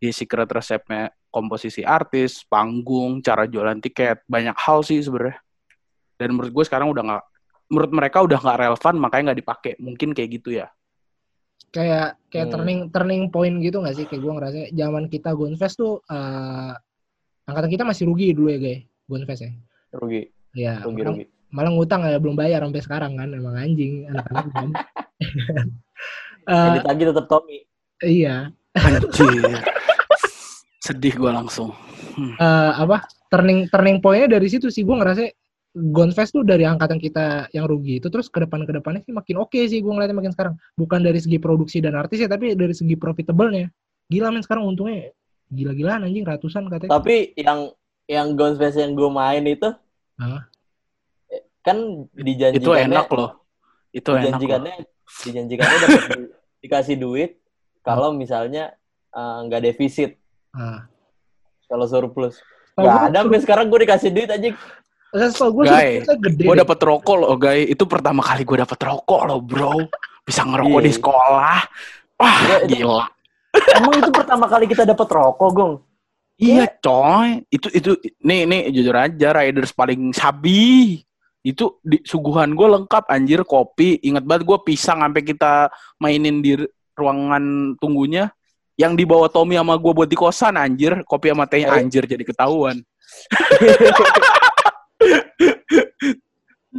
[0.00, 5.38] di secret resepnya komposisi artis panggung cara jualan tiket banyak hal sih sebenarnya
[6.20, 7.24] dan menurut gue sekarang udah nggak
[7.72, 9.72] menurut mereka udah nggak relevan makanya nggak dipakai.
[9.80, 10.68] Mungkin kayak gitu ya.
[11.72, 12.52] Kayak kayak hmm.
[12.52, 14.04] turning turning point gitu nggak sih?
[14.04, 16.76] Kayak gue ngerasa zaman kita Gonfest tuh uh,
[17.48, 19.50] angkatan kita masih rugi dulu ya guys Gonfest ya?
[19.96, 20.22] Rugi.
[20.50, 21.24] Ya rugi, malah, rugi.
[21.54, 24.68] malah ngutang ya belum bayar sampai sekarang kan emang anjing anak-anak kan.
[26.48, 27.62] Uh, lagi tetap Tommy.
[28.02, 28.50] iya.
[28.74, 29.60] Anjir.
[30.82, 31.70] Sedih gue langsung.
[32.18, 32.34] Hmm.
[32.40, 33.06] uh, apa?
[33.30, 35.22] Turning turning pointnya dari situ sih gue ngerasa
[35.70, 39.38] Gonfest tuh dari angkatan kita yang rugi itu terus ke depan ke depannya sih makin
[39.38, 40.54] oke okay sih gue ngeliatnya makin sekarang.
[40.74, 43.70] Bukan dari segi produksi dan artis ya tapi dari segi profitable-nya.
[44.10, 45.14] Gila men sekarang untungnya
[45.46, 46.90] gila-gilaan anjing ratusan katanya.
[46.98, 47.70] Tapi yang
[48.10, 49.70] yang Gonfest yang gue main itu
[50.18, 50.42] huh?
[51.62, 51.78] kan
[52.18, 53.30] dijanjikannya itu enak loh.
[53.94, 55.22] Itu dijanjikannya enak loh.
[55.22, 56.22] dijanjikannya dapat di,
[56.66, 57.38] dikasih duit
[57.86, 58.74] kalau misalnya
[59.14, 60.18] eh, nggak uh, defisit.
[60.50, 60.82] Uh.
[61.70, 62.42] kalau surplus.
[62.74, 64.50] Gak ada sampai sekarang gue dikasih duit aja
[65.10, 65.90] gue Guy,
[66.38, 67.66] gue dapet rokok loh, Guy.
[67.66, 69.90] Itu pertama kali gue dapet rokok loh, bro.
[70.22, 70.86] Bisa ngerokok yeah.
[70.86, 71.58] di sekolah.
[72.20, 73.06] Wah, ya, gila.
[73.74, 75.74] Emang itu pertama kali kita dapet rokok, Gong?
[76.40, 77.42] Iya, coy.
[77.50, 77.90] Itu itu
[78.22, 81.02] nih nih jujur aja Riders paling sabi.
[81.42, 83.98] Itu di suguhan gue lengkap anjir kopi.
[84.06, 85.68] Ingat banget gue pisang sampai kita
[85.98, 86.54] mainin di
[86.96, 88.32] ruangan tunggunya.
[88.78, 91.84] Yang dibawa Tommy sama gue buat di kosan anjir, kopi sama tehnya eh.
[91.84, 92.80] anjir jadi ketahuan.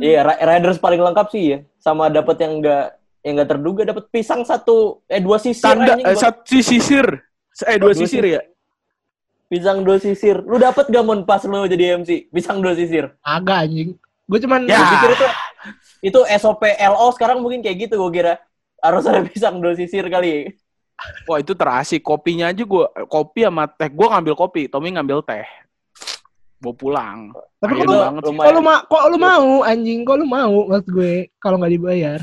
[0.01, 1.57] Iya, Riders paling lengkap sih ya.
[1.77, 6.15] Sama dapat yang enggak yang enggak terduga dapat pisang satu eh dua sisir Tanda, eh,
[6.15, 7.05] satu sisir.
[7.67, 8.41] Eh dua, dua sisir, ya.
[9.51, 10.39] Pisang dua sisir.
[10.47, 12.31] Lu dapat gak mon pas lu jadi MC?
[12.31, 13.11] Pisang dua sisir.
[13.19, 13.99] Agak anjing.
[14.31, 14.79] Gue cuman ya.
[14.79, 15.27] pikir itu
[16.07, 18.39] itu SOP LO sekarang mungkin kayak gitu gue kira.
[18.79, 20.55] Harus ada pisang dua sisir kali.
[21.27, 21.99] Wah itu terasik.
[21.99, 23.91] Kopinya aja gue, kopi sama teh.
[23.91, 25.43] Gue ngambil kopi, Tommy ngambil teh.
[26.61, 27.19] Bawa pulang.
[27.57, 30.05] Tapi kok, banget kok lu, ma kok lu mau anjing?
[30.05, 32.21] Kok lu mau maksud gue kalau nggak dibayar?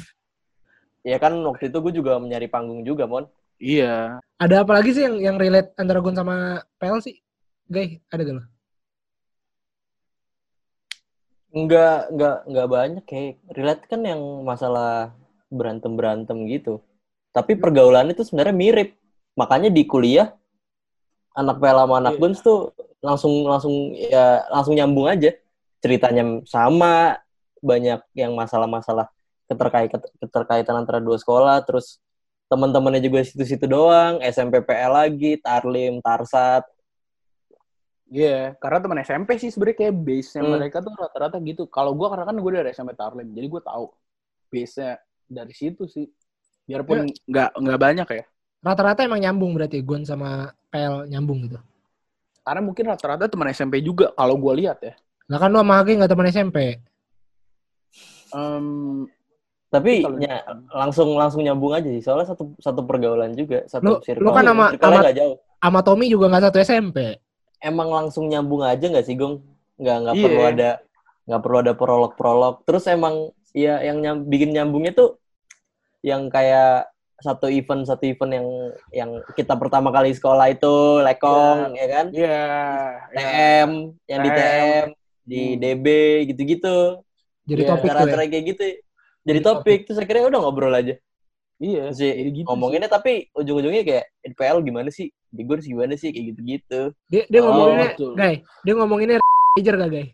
[1.03, 3.27] Ya kan waktu itu gue juga mencari panggung juga, Mon.
[3.59, 4.22] Iya.
[4.38, 7.18] Ada apa lagi sih yang yang relate antara Gun sama PL sih?
[7.66, 8.44] Guys, ada gak lo?
[11.48, 15.11] Enggak, enggak, enggak banyak kayak relate kan yang masalah
[15.51, 16.79] berantem-berantem gitu.
[17.35, 18.94] Tapi pergaulan itu sebenarnya mirip.
[19.35, 20.35] Makanya di kuliah
[21.35, 22.22] anak PL sama anak yeah.
[22.22, 25.34] Guns tuh langsung langsung ya langsung nyambung aja.
[25.78, 27.22] Ceritanya sama,
[27.62, 29.11] banyak yang masalah-masalah
[29.46, 32.02] keterkait keterkaitan antara dua sekolah, terus
[32.48, 36.64] teman-temannya juga situ-situ doang, SMP PL lagi, Tarlim, Tarsat.
[38.08, 40.52] Iya, yeah, karena teman SMP sih sebenarnya kayak base-nya hmm.
[40.56, 41.68] mereka tuh rata-rata gitu.
[41.68, 43.84] Kalau gue karena kan gue dari SMP Tarlim, jadi gue tahu
[44.48, 44.96] base-nya
[45.28, 46.08] dari situ sih.
[46.64, 47.12] Biarpun iya.
[47.28, 47.61] nggak yeah.
[47.61, 48.24] nggak banyak ya.
[48.64, 51.61] Rata-rata emang nyambung berarti Gun sama PL nyambung gitu.
[52.48, 54.96] Karena mungkin rata-rata teman SMP juga kalau gue lihat ya.
[55.28, 56.80] Nah kan lu sama Haki nggak teman SMP.
[58.32, 59.04] Um,
[59.68, 64.24] tapi ya, langsung langsung nyambung aja sih soalnya satu satu pergaulan juga satu lu, circle.
[64.24, 65.37] Lu kan sama sama, jauh.
[65.61, 67.20] sama Tommy juga nggak satu SMP.
[67.61, 69.44] Emang langsung nyambung aja nggak sih Gong?
[69.76, 70.24] Nggak nggak yeah.
[70.24, 70.70] perlu ada
[71.28, 72.54] nggak perlu ada prolog prolog.
[72.64, 75.20] Terus emang ya yang nyam, bikin nyambungnya tuh
[76.00, 78.46] yang kayak satu event satu event yang
[78.94, 81.81] yang kita pertama kali sekolah itu lekong yeah.
[81.81, 82.07] ya kan?
[82.14, 82.28] Iya.
[82.28, 84.09] Yeah, TM yeah.
[84.09, 84.26] yang TM.
[84.26, 84.87] di TM
[85.28, 85.59] di hmm.
[85.61, 85.87] DB
[86.35, 86.78] gitu-gitu.
[87.48, 88.28] Jadi ya, topik cara-cara ya?
[88.28, 88.64] kayak gitu
[89.28, 90.96] jadi topik terus akhirnya udah ngobrol aja
[91.61, 92.96] iya sih gitu ngomonginnya sih.
[92.96, 96.81] tapi ujung-ujungnya kayak NPL gimana sih Bigor gimana sih kayak gitu-gitu
[97.12, 99.16] dia dia oh, ngomonginnya guys dia ngomonginnya
[99.61, 100.11] ajar gak guys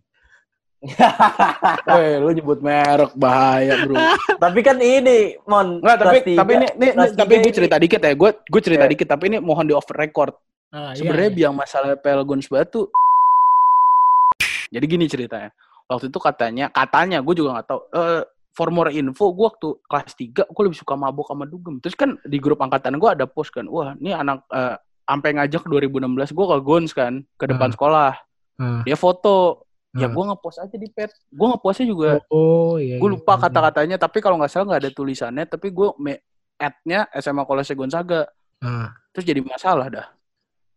[1.97, 3.97] Weh, lu nyebut merek bahaya, Bro.
[4.45, 5.81] tapi kan ini, Mon.
[5.81, 8.13] Enggak, tapi tapi ini, ini, tapi gue cerita dikit ya.
[8.13, 8.93] Gue gue cerita yeah.
[8.93, 10.37] dikit, tapi ini mohon di off record.
[10.75, 11.39] Ah, iya, Sebenarnya iya, iya.
[11.41, 12.91] biang masalah PL Guns Batu.
[14.69, 15.51] Jadi gini ceritanya.
[15.87, 17.81] Waktu itu katanya, katanya gue juga nggak tahu.
[17.95, 18.23] Uh,
[18.55, 21.83] for more info, gue waktu kelas 3, gue lebih suka mabok sama dugem.
[21.83, 25.67] Terus kan di grup angkatan gue ada post kan, wah ini anak, uh, sampai ngajak
[25.67, 27.77] 2016, gue ke Gons kan, ke depan hmm.
[27.77, 28.13] sekolah.
[28.55, 28.81] Hmm.
[28.87, 30.15] Dia foto, ya hmm.
[30.15, 31.11] gue ngepost aja di pet.
[31.31, 34.83] Gue ngepostnya juga, oh, iya, gue iya, lupa iya, kata-katanya, tapi kalau nggak salah nggak
[34.83, 35.89] ada tulisannya, tapi gue
[36.59, 38.27] add-nya SMA Kolese Gonzaga.
[38.59, 38.91] Hmm.
[39.15, 40.07] Terus jadi masalah dah.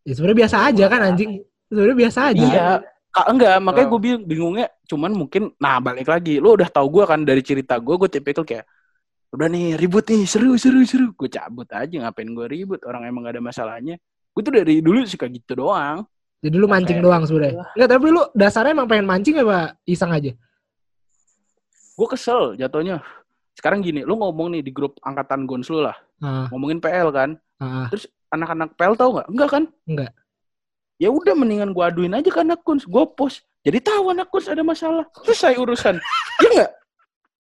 [0.06, 1.32] Ya sebenarnya biasa aja kan anjing.
[1.68, 2.46] Sebenarnya biasa aja.
[2.46, 2.68] Iya.
[3.18, 6.38] Enggak, makanya gue bingungnya cuman mungkin nah balik lagi.
[6.38, 8.70] Lo udah tahu gue kan dari cerita gue, gue tipikal kayak
[9.34, 11.18] udah nih ribut nih, seru seru seru.
[11.18, 13.98] Gue cabut aja ngapain gue ribut, orang emang gak ada masalahnya.
[14.32, 16.06] Gue tuh dari dulu suka gitu doang.
[16.38, 17.66] Jadi lu mancing doang sebenarnya.
[17.74, 20.32] Enggak, tapi lu dasarnya emang pengen mancing apa iseng aja?
[21.98, 23.02] Gue kesel jatuhnya.
[23.58, 25.98] Sekarang gini, lu ngomong nih di grup angkatan Gons lu lah.
[26.22, 26.46] Uh.
[26.54, 27.30] Ngomongin PL kan.
[27.58, 27.90] Uh.
[27.90, 29.28] Terus anak-anak PL tau gak?
[29.34, 29.64] Enggak kan?
[29.90, 30.14] Enggak
[30.98, 34.50] ya udah mendingan gue aduin aja ke anak kuns gue post jadi tahu anak kuns
[34.50, 36.02] ada masalah selesai urusan
[36.44, 36.72] ya nggak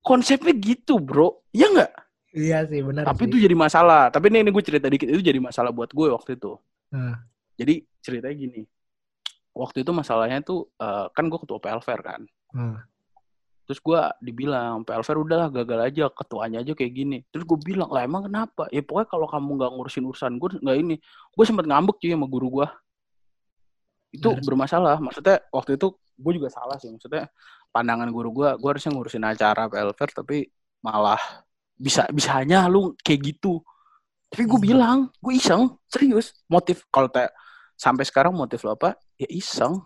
[0.04, 1.92] konsepnya gitu bro ya nggak
[2.36, 3.30] iya sih benar tapi sih.
[3.32, 6.36] itu jadi masalah tapi ini, ini gue cerita dikit itu jadi masalah buat gue waktu
[6.36, 6.60] itu
[6.92, 7.16] hmm.
[7.60, 8.62] Jadi ceritanya gini
[9.60, 12.24] waktu itu masalahnya tuh uh, kan gue ketua PLFR kan.
[12.50, 12.80] Hmm.
[13.70, 17.18] terus gue dibilang PLFR udahlah gagal aja ketuanya aja kayak gini.
[17.30, 18.66] Terus gue bilang lah emang kenapa?
[18.74, 20.96] Ya pokoknya kalau kamu nggak ngurusin urusan gue nggak ini.
[21.38, 22.68] Gue sempet ngambek cuy sama guru gue
[24.18, 24.42] itu hmm.
[24.42, 24.98] bermasalah.
[24.98, 26.90] Maksudnya waktu itu gue juga salah sih.
[26.90, 27.30] Maksudnya
[27.70, 30.50] pandangan guru gue gue harusnya ngurusin acara PLFR tapi
[30.82, 31.22] malah
[31.78, 33.62] bisa bisanya lu kayak gitu.
[34.34, 34.66] Tapi gue hmm.
[34.66, 36.34] bilang gue iseng serius.
[36.50, 37.38] Motif kalau kayak
[37.80, 39.00] sampai sekarang motif lo apa?
[39.16, 39.80] Ya iseng.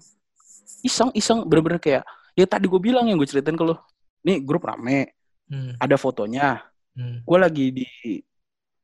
[0.81, 1.45] Iseng iseng.
[1.45, 2.03] Bener-bener kayak
[2.33, 3.77] ya tadi gue bilang yang gue ceritain ke lo.
[4.25, 5.13] Nih grup rame.
[5.43, 5.77] Hmm.
[5.77, 6.65] ada fotonya.
[6.93, 7.25] Hmm.
[7.25, 7.89] gue lagi di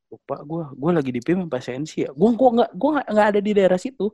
[0.10, 2.14] lupa gue gue lagi di PIM sensi ya?
[2.14, 4.14] Gue gue nggak gue nggak ada di daerah situ.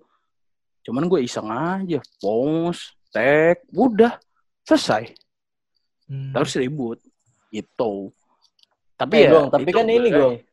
[0.86, 4.22] Cuman gue iseng aja, post, tag, udah.
[4.62, 5.18] Selesai.
[6.06, 6.30] Hmm.
[6.30, 7.02] Terus ribut,
[7.50, 8.14] itu.
[8.94, 10.46] Tapi eh, ya, dong, tapi kan ini gue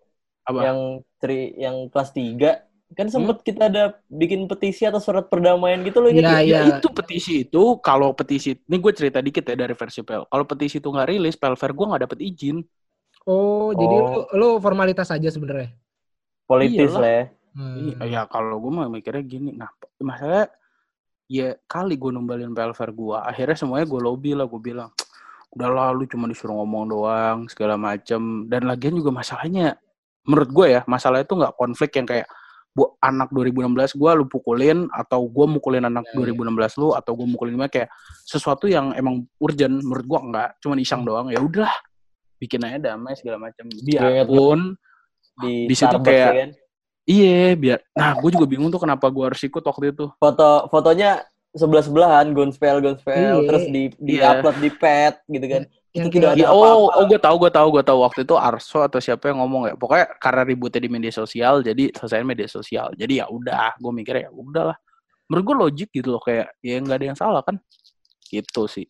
[0.50, 3.46] yang tri, yang kelas 3 kan sempet hmm?
[3.46, 6.60] kita ada bikin petisi atau surat perdamaian gitu loh ingat ya, ya?
[6.68, 10.44] ya itu petisi itu kalau petisi ini gue cerita dikit ya dari versi PL kalau
[10.44, 12.56] petisi itu nggak rilis PLFR gue nggak dapet izin
[13.28, 13.68] oh, oh.
[13.72, 15.72] jadi lu, lu formalitas aja sebenarnya
[16.44, 17.00] politis Iyalah.
[17.00, 18.00] lah ya Hmm.
[18.08, 19.68] Ya kalau gue mah mikirnya gini, nah
[20.00, 20.48] masalah
[21.28, 24.90] ya kali gue numbalin pelver gue, akhirnya semuanya gue lobby lah, gue bilang,
[25.52, 29.76] udah lalu cuma disuruh ngomong doang segala macem, dan lagian juga masalahnya,
[30.24, 32.28] menurut gue ya masalah itu nggak konflik yang kayak
[32.72, 36.68] bu anak 2016 gue lu pukulin atau gue mukulin anak ya, 2016 ya.
[36.80, 37.92] lu atau gue mukulin gimana kayak
[38.24, 41.68] sesuatu yang emang urgent menurut gue enggak cuma iseng doang ya udah
[42.40, 44.72] bikin aja damai segala macam biarpun
[45.44, 46.50] di, di situ kayak ya kan?
[47.02, 47.82] Iya, biar.
[47.98, 50.06] Nah, gue juga bingung tuh kenapa gue harus ikut waktu itu.
[50.22, 53.46] Foto fotonya sebelah sebelahan, gonspel gonspel, iya.
[53.48, 54.40] terus di di iya.
[54.40, 55.62] upload di pet gitu kan.
[55.92, 56.72] Yang itu tidak ada apa-apa.
[56.72, 59.62] Oh, oh gue tahu, gue tahu, gue tahu waktu itu Arso atau siapa yang ngomong
[59.68, 59.74] ya.
[59.76, 62.88] Pokoknya karena ributnya di media sosial, jadi selesai media sosial.
[62.96, 64.76] Jadi ya udah, gue mikirnya ya udahlah.
[65.28, 67.60] Menurut gue logik gitu loh, kayak ya nggak ada yang salah kan.
[68.32, 68.88] Gitu sih.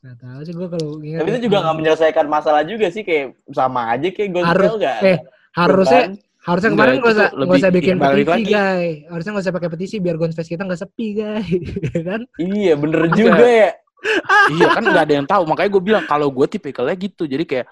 [0.00, 3.92] Gak tahu sih gue kalau Tapi itu juga nggak menyelesaikan masalah juga sih, kayak sama
[3.92, 4.98] aja kayak gonspel Harus, gak?
[5.04, 5.18] Eh,
[5.52, 6.02] harusnya
[6.40, 8.44] Harusnya kemarin nggak usah nggak usah bikin petisi, lagi.
[8.48, 8.96] guys.
[9.12, 11.48] Harusnya nggak usah pakai petisi biar Gonfest kita nggak sepi, guys.
[11.94, 12.20] Ya kan?
[12.40, 13.70] Iya, bener juga ya.
[14.56, 15.42] iya kan nggak ada yang tahu.
[15.44, 17.28] Makanya gue bilang kalau gue tipikalnya gitu.
[17.28, 17.66] Jadi kayak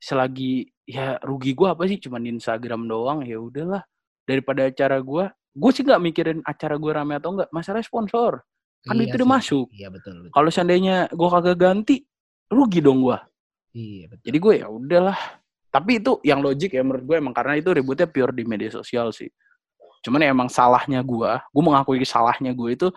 [0.00, 2.00] selagi ya rugi gue apa sih?
[2.00, 3.20] Cuma di Instagram doang.
[3.20, 3.84] Ya udahlah.
[4.24, 7.52] Daripada acara gue, gue sih nggak mikirin acara gue rame atau enggak.
[7.52, 8.40] Masalah sponsor.
[8.80, 9.66] Kan iya itu udah masuk.
[9.76, 10.24] Iya betul.
[10.24, 10.32] betul.
[10.32, 12.00] Kalau seandainya gue kagak ganti,
[12.48, 13.18] rugi dong gue.
[13.76, 14.24] Iya betul.
[14.24, 15.18] Jadi gue ya udahlah
[15.76, 19.12] tapi itu yang logik ya menurut gue emang karena itu ributnya pure di media sosial
[19.12, 19.28] sih.
[20.00, 22.88] Cuman ya emang salahnya gue, gue mengakui salahnya gue itu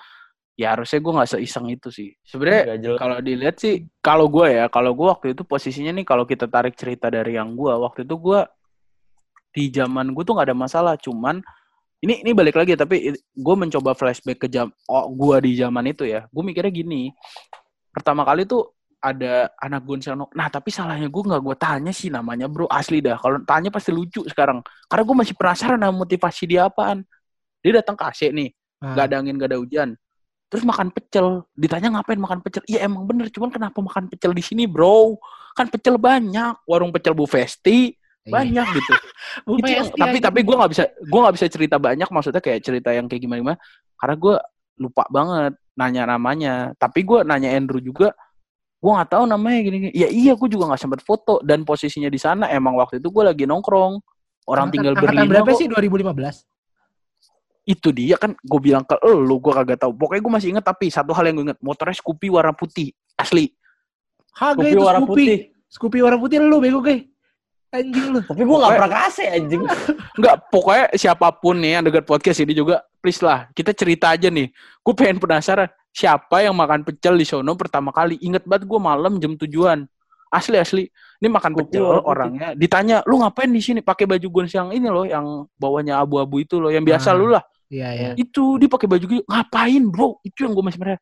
[0.56, 2.15] ya harusnya gue nggak seiseng itu sih.
[2.24, 6.48] Sebenarnya kalau dilihat sih, kalau gue ya, kalau gue waktu itu posisinya nih kalau kita
[6.48, 8.39] tarik cerita dari yang gue waktu itu gue
[9.52, 11.44] di zaman gue tuh nggak ada masalah, cuman
[12.00, 16.08] ini ini balik lagi tapi gue mencoba flashback ke jam oh, gue di zaman itu
[16.08, 17.12] ya, gue mikirnya gini,
[17.92, 20.27] pertama kali tuh ada anak Gonzalo.
[20.35, 23.15] Nah tapi salahnya gue nggak gue tanya sih namanya bro asli dah.
[23.15, 24.59] Kalau tanya pasti lucu sekarang.
[24.91, 27.07] Karena gue masih penasaran sama motivasi dia apaan.
[27.63, 28.93] Dia datang ke AC nih, hmm.
[28.95, 29.89] nggak ada angin nggak ada hujan.
[30.51, 31.47] Terus makan pecel.
[31.55, 32.63] Ditanya ngapain makan pecel?
[32.67, 33.31] Iya emang bener.
[33.31, 35.15] Cuman kenapa makan pecel di sini bro?
[35.55, 36.67] Kan pecel banyak.
[36.67, 38.31] Warung pecel Bu Festi iya.
[38.31, 38.93] banyak gitu.
[39.47, 42.09] Bu itu, tapi tapi gue nggak bisa gue nggak bisa cerita banyak.
[42.12, 43.57] Maksudnya kayak cerita yang kayak gimana gimana.
[43.95, 44.35] Karena gue
[44.81, 46.53] lupa banget nanya namanya.
[46.75, 48.12] Tapi gue nanya Andrew juga
[48.80, 49.92] gue nggak tahu namanya gini, gini.
[49.92, 51.44] Ya iya gue juga nggak sempat foto.
[51.44, 54.00] Dan posisinya di sana emang waktu itu gue lagi nongkrong.
[54.50, 55.60] Orang tinggal berlima berapa kok.
[55.60, 55.68] sih?
[55.70, 58.34] 2015 itu dia kan.
[58.42, 59.94] Gue bilang ke lu gue kagak tahu.
[59.94, 63.54] Pokoknya gue masih inget tapi satu hal yang gue inget motornya Scoopy warna putih asli.
[64.34, 65.13] Scoopy warna Scoopy.
[65.13, 65.38] putih.
[65.70, 67.06] Scoopy warna putih lu bego gue.
[67.70, 68.20] Anjing lu.
[68.26, 69.62] Tapi gue gak pernah kasih anjing.
[70.18, 74.34] Enggak, pokoknya siapa pun nih yang dekat podcast ini juga, please lah, kita cerita aja
[74.34, 74.50] nih.
[74.82, 78.17] Gue pengen penasaran, siapa yang makan pecel di sono pertama kali.
[78.21, 79.86] Ingat banget gue malam jam tujuan.
[80.30, 80.84] Asli asli.
[81.19, 82.54] Ini makan pecel orangnya.
[82.54, 83.80] Ditanya, lu ngapain di sini?
[83.82, 85.25] Pakai baju gue yang ini loh, yang
[85.58, 87.43] bawahnya abu-abu itu loh, yang biasa nah, lu lah.
[87.69, 88.10] Iya iya.
[88.17, 89.23] Itu dia pakai baju gitu.
[89.25, 90.17] Ngapain bro?
[90.25, 91.02] Itu yang gue masih merah.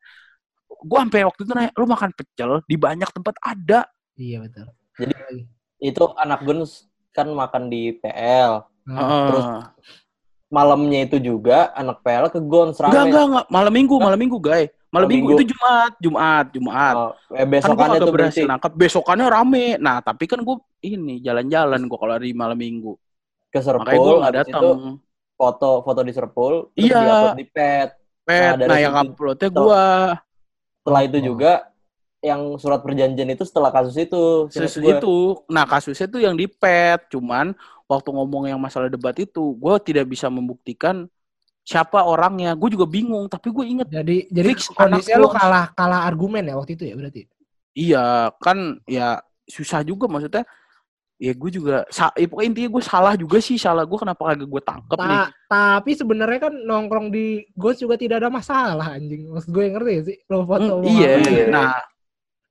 [0.68, 3.80] Gue sampai waktu itu nanya, lu makan pecel di banyak tempat ada.
[4.16, 4.66] Iya betul.
[4.98, 5.14] Jadi
[5.78, 6.54] itu anak gue
[7.12, 8.64] kan makan di PL.
[8.88, 9.26] Uh.
[9.28, 9.46] Terus
[10.48, 12.92] malamnya itu juga anak PL ke Gons rame.
[12.92, 13.46] Enggak, enggak, enggak.
[13.52, 14.68] Malam minggu, malam minggu, guys.
[14.88, 16.94] Malam minggu, minggu itu Jumat, Jumat, Jumat.
[16.96, 18.72] Oh, eh, besokannya kan tuh berhasil nangkep.
[18.72, 19.66] Besokannya rame.
[19.76, 22.96] Nah, tapi kan gue ini jalan-jalan gue kalau hari malam minggu.
[23.52, 23.84] Ke Serpul.
[23.84, 24.78] Makanya gue gak datang.
[25.36, 26.72] Foto foto di Serpul.
[26.72, 27.36] Iya.
[27.36, 28.00] Di pet.
[28.24, 28.64] Pet.
[28.64, 29.84] Nah, nah yang uploadnya gue.
[30.80, 31.24] Setelah itu oh.
[31.36, 31.52] juga
[32.24, 34.48] yang surat perjanjian itu setelah kasus itu.
[34.48, 35.16] Kasus itu.
[35.52, 37.12] Nah, kasusnya itu yang di pet.
[37.12, 37.52] Cuman
[37.84, 41.12] waktu ngomong yang masalah debat itu, gue tidak bisa membuktikan
[41.68, 42.56] siapa orangnya.
[42.56, 43.88] Gue juga bingung, tapi gue inget.
[43.92, 47.22] Jadi jadi kondisinya lu kalah kalah argumen ya waktu itu ya berarti.
[47.76, 50.48] Iya, kan ya susah juga maksudnya.
[51.18, 54.62] Ya gue juga, ya pokoknya intinya gue salah juga sih, salah gue kenapa kagak gue
[54.62, 55.22] tangkep Ta nih.
[55.50, 59.26] Tapi sebenarnya kan nongkrong di gue juga tidak ada masalah anjing.
[59.26, 60.78] Maksud gue yang ngerti sih, lo foto.
[60.78, 61.74] Hmm, iya, iya, nah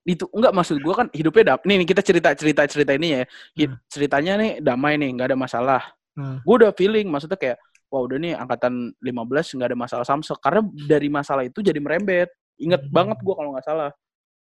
[0.07, 3.75] itu enggak maksud gue kan hidupnya dap nih kita cerita cerita cerita ini ya hmm.
[3.91, 5.83] ceritanya nih damai nih nggak ada masalah
[6.15, 6.47] hmm.
[6.47, 10.61] gue udah feeling maksudnya kayak wah udah nih angkatan 15 nggak ada masalah samsek karena
[10.87, 12.29] dari masalah itu jadi merembet.
[12.59, 12.93] Inget hmm.
[12.93, 13.91] banget gue kalau nggak salah.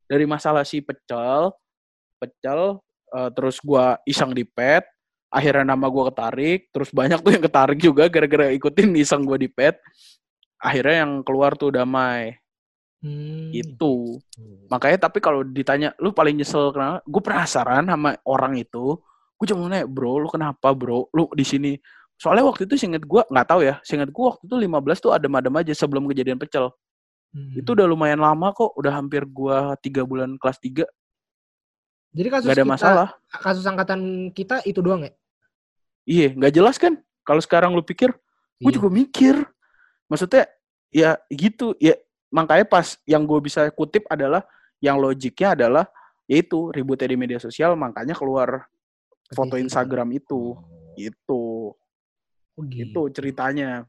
[0.07, 1.51] Dari masalah si pecel
[2.17, 2.81] pecel
[3.13, 4.87] uh, terus gue iseng di pet
[5.29, 9.51] akhirnya nama gue ketarik terus banyak tuh yang ketarik juga gara-gara ikutin iseng gue di
[9.51, 9.79] pet.
[10.57, 12.37] Akhirnya yang keluar tuh damai.
[12.97, 13.53] Hmm.
[13.53, 14.19] itu
[14.73, 18.99] makanya tapi kalau ditanya lu paling nyesel kenapa gue penasaran sama orang itu.
[19.37, 21.13] Gue cuma nanya bro lu kenapa bro?
[21.13, 21.77] Lu di sini
[22.17, 25.55] Soalnya waktu itu singkat gue, nggak tahu ya, singkat gue waktu itu 15 tuh adem-adem
[25.61, 26.73] aja sebelum kejadian pecel.
[27.37, 27.53] Hmm.
[27.53, 30.89] Itu udah lumayan lama kok, udah hampir gue tiga bulan kelas 3.
[32.17, 33.09] Jadi kasus gak ada kita, masalah.
[33.29, 35.13] Kasus angkatan kita itu doang ya?
[36.09, 36.97] Iya, nggak jelas kan?
[37.27, 38.17] Kalau sekarang lu pikir,
[38.57, 38.77] gue iya.
[38.81, 39.37] juga mikir.
[40.09, 40.49] Maksudnya,
[40.89, 41.77] ya gitu.
[41.77, 42.01] Ya
[42.33, 44.41] makanya pas yang gue bisa kutip adalah,
[44.81, 45.85] yang logiknya adalah,
[46.25, 48.65] yaitu ributnya di media sosial, makanya keluar
[49.37, 50.57] foto Instagram itu.
[50.57, 51.77] Oh.
[52.57, 53.09] Oh, gitu.
[53.09, 53.85] Itu ceritanya.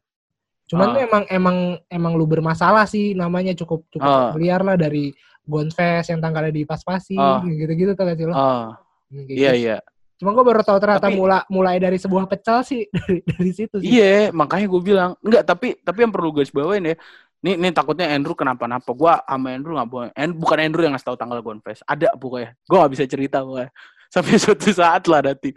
[0.67, 0.93] Cuman uh.
[0.93, 4.36] tuh emang emang emang lu bermasalah sih namanya cukup cukup uh.
[4.36, 5.15] liar lah dari
[5.47, 7.39] Gonfest yang tanggalnya di pas-pasi uh.
[7.47, 8.36] gitu-gitu tuh gak sih lo?
[8.36, 8.75] Uh.
[9.08, 9.39] Gitu.
[9.39, 9.77] Iya iya.
[10.17, 13.80] Cuma gue baru tahu ternyata tapi, mulai mulai dari sebuah pecel sih dari dari situ
[13.80, 13.88] sih.
[13.88, 15.47] Iya, makanya gue bilang enggak.
[15.47, 16.95] Tapi tapi yang perlu guys bawain ya.
[17.38, 18.91] Nih, nih takutnya Andrew kenapa-napa.
[18.97, 20.10] Gue sama Andrew nggak boleh.
[20.17, 21.86] And, bukan Andrew yang ngasih tahu tanggal Gonfest.
[21.86, 22.58] Ada pokoknya.
[22.65, 23.69] Gue gak bisa cerita pokoknya.
[24.13, 25.53] Sampai suatu saat lah nanti.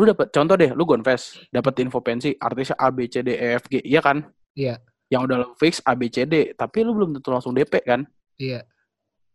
[0.00, 3.60] Lu dapat contoh deh, lu Gonfest, dapat info pensi artisnya A B C D E
[3.60, 4.24] F G, iya kan?
[4.56, 4.80] Iya.
[5.12, 8.08] Yang udah fix A B C D, tapi lu belum tentu langsung DP kan?
[8.40, 8.64] Iya.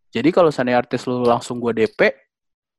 [0.09, 2.01] Jadi kalau seandainya artis lu langsung gue DP,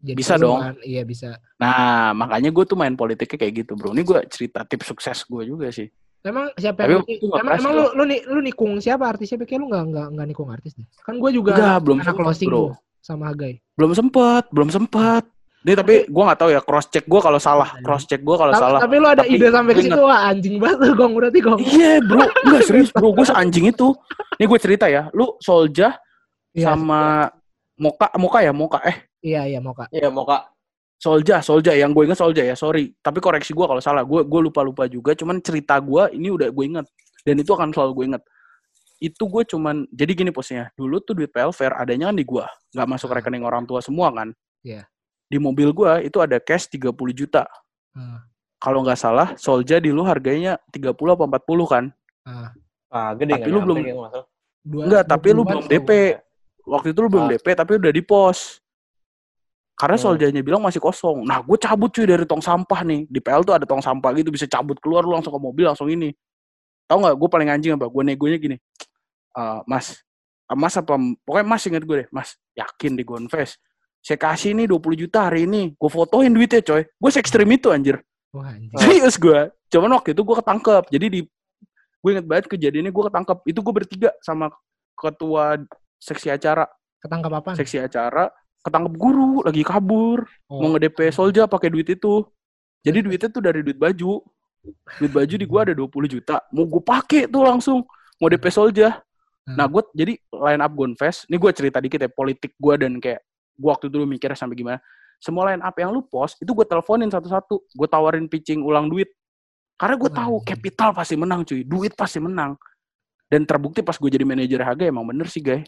[0.03, 0.59] jadi bisa dong.
[0.83, 1.39] Iya bisa.
[1.63, 3.95] Nah makanya gue tuh main politiknya kayak gitu bro.
[3.95, 5.87] Ini gue cerita tips sukses gue juga sih.
[6.27, 9.39] Emang siapa yang Tapi, emang, emang lu, lu, nih lu nikung siapa artisnya?
[9.47, 10.83] Kayak lu nggak nggak nggak nikung artis deh.
[11.07, 12.75] Kan gue juga Enggak, belum anak closing bro.
[12.99, 13.63] sama Hagai.
[13.79, 15.25] Belum sempet, belum sempet.
[15.67, 17.83] Nih tapi gue gak tahu ya cross check gue kalau salah, iya.
[17.83, 18.79] cross check gue kalau salah.
[18.79, 21.59] Tapi lu ada tapi, ide sampai ke situ wah anjing banget gong berarti gong.
[21.59, 23.91] Iya bro, enggak serius bro, gue seanjing itu.
[24.39, 25.99] Nih gue cerita ya, lu Solja
[26.55, 27.27] iya, sama
[27.83, 29.11] Moka, Moka ya, Moka eh.
[29.27, 29.91] Iya iya Moka.
[29.91, 30.55] Iya Moka.
[31.03, 32.95] Solja, Solja yang gue inget Solja ya, sorry.
[33.03, 35.19] Tapi koreksi gue kalau salah, gue gue lupa lupa juga.
[35.19, 36.87] Cuman cerita gue ini udah gue inget
[37.27, 38.23] dan itu akan selalu gue inget.
[39.03, 40.71] Itu gue cuman jadi gini posnya.
[40.79, 44.31] Dulu tuh duit PLFR adanya kan di gue, nggak masuk rekening orang tua semua kan.
[44.63, 44.87] Iya.
[44.87, 44.96] Yeah.
[45.27, 47.47] Di mobil gue itu ada cash 30 juta.
[47.93, 48.23] Hmm.
[48.57, 51.85] Kalau nggak salah, Solja di lu harganya 30 apa 40 kan?
[52.25, 52.49] Hmm.
[52.87, 53.79] Ah, gede tapi lu belum
[54.67, 56.19] Enggak, tapi lu belum DP.
[56.67, 57.31] Waktu itu lu belum ah.
[57.39, 58.59] DP tapi udah di pos.
[59.77, 60.05] Karena hmm.
[60.09, 61.23] soldanya bilang masih kosong.
[61.29, 63.05] Nah, gue cabut cuy dari tong sampah nih.
[63.13, 65.93] Di PL tuh ada tong sampah gitu, bisa cabut keluar lu langsung ke mobil langsung
[65.93, 66.17] ini.
[66.89, 67.15] Tahu nggak?
[67.21, 67.87] Gue paling anjing apa?
[67.93, 68.57] Gue negonya gini.
[69.37, 70.01] Uh, mas,
[70.49, 70.97] uh, mas apa?
[71.29, 72.09] Pokoknya mas inget gue deh.
[72.09, 73.61] Mas, yakin di Gonfest.
[74.07, 75.75] Saya kasih nih 20 juta hari ini.
[75.75, 76.87] Gue fotoin duitnya coy.
[76.87, 77.99] Gue se ekstrim itu anjir.
[78.31, 78.79] Wah, anjir.
[78.79, 79.51] Serius gue.
[79.67, 80.85] Cuman waktu itu gue ketangkep.
[80.95, 81.21] Jadi di
[81.99, 83.39] gue inget banget kejadiannya gue ketangkep.
[83.51, 84.55] Itu gue bertiga sama
[84.95, 85.59] ketua
[85.99, 86.71] seksi acara.
[87.03, 87.51] Ketangkep apa?
[87.59, 88.31] Seksi acara
[88.67, 90.59] ketangkep guru lagi kabur oh.
[90.59, 92.27] mau nge-DP Solja pakai duit itu
[92.83, 94.27] jadi duitnya tuh dari duit baju
[94.99, 97.87] duit baju di gua ada 20 juta mau gue pakai tuh langsung
[98.19, 98.99] mau DP Solja
[99.47, 99.55] hmm.
[99.55, 103.23] nah gue jadi line up Gonfest ini gue cerita dikit ya politik gue dan kayak
[103.57, 104.79] gue waktu dulu mikirnya sampai gimana
[105.17, 109.09] semua line up yang lu post itu gue teleponin satu-satu gue tawarin pitching ulang duit
[109.81, 112.55] karena gue tahu capital pasti menang cuy duit pasti menang
[113.27, 115.67] dan terbukti pas gue jadi manajer harga emang bener sih guys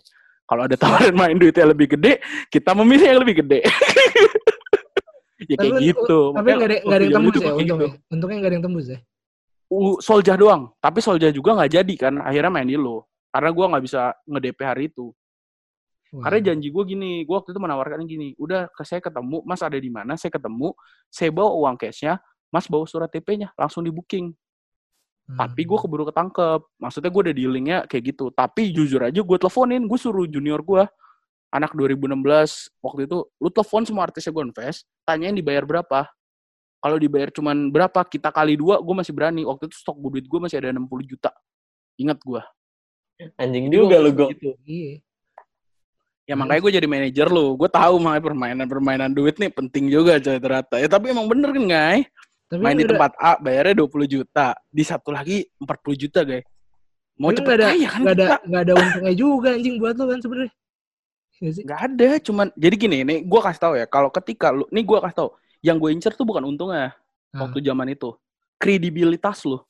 [0.48, 3.68] kalau ada tawaran main duitnya lebih gede, kita memilih yang lebih gede.
[5.52, 6.20] ya kayak tapi, gitu.
[6.32, 7.88] Tapi nggak ada, gak ada yang tembus ya untungnya.
[7.92, 8.08] Gitu.
[8.08, 8.98] Untungnya nggak ada yang tembus ya.
[9.68, 10.72] Uh, Solja doang.
[10.80, 12.24] Tapi Solja juga nggak jadi kan.
[12.24, 13.04] Akhirnya main di lo.
[13.28, 15.12] Karena gue nggak bisa nge-DP hari itu.
[16.08, 16.24] Wow.
[16.24, 19.76] Karena janji gue gini, gue waktu itu menawarkan gini, udah ke saya ketemu, mas ada
[19.76, 20.72] di mana, saya ketemu,
[21.12, 22.16] saya bawa uang cashnya,
[22.48, 24.32] mas bawa surat TP-nya, langsung di booking.
[25.28, 25.84] Tapi gue hmm.
[25.84, 26.60] keburu ketangkep.
[26.80, 28.32] Maksudnya gue udah dealingnya kayak gitu.
[28.32, 30.88] Tapi jujur aja gue teleponin, gue suruh junior gue,
[31.52, 36.08] anak 2016, waktu itu, lu telepon semua artisnya gue invest, tanyain dibayar berapa.
[36.78, 39.44] Kalau dibayar cuman berapa, kita kali dua, gue masih berani.
[39.44, 41.34] Waktu itu stok duit gue masih ada 60 juta.
[42.00, 42.42] Ingat gue.
[43.36, 44.28] Anjing juga lu gue.
[44.32, 44.50] Gitu.
[44.64, 45.04] Iya.
[46.28, 47.56] Ya makanya gue jadi manajer lu.
[47.56, 50.76] Gue tahu makanya permainan-permainan duit nih penting juga coy ternyata.
[50.76, 52.04] Ya tapi emang bener kan guys?
[52.48, 56.44] Tapi main di tempat A bayarnya 20 juta, di satu lagi 40 juta, guys.
[57.20, 60.20] Mau cepet ada, kaya kan gak ada, gak ada untungnya juga anjing buat lo kan
[60.24, 60.52] sebenarnya.
[61.38, 64.80] Iya gak ada, cuman jadi gini, nih gue kasih tau ya, kalau ketika lu, nih
[64.80, 65.28] gue kasih tau,
[65.60, 66.96] yang gue incer tuh bukan untungnya
[67.34, 67.42] hmm.
[67.42, 68.16] waktu zaman itu,
[68.56, 69.60] kredibilitas lu.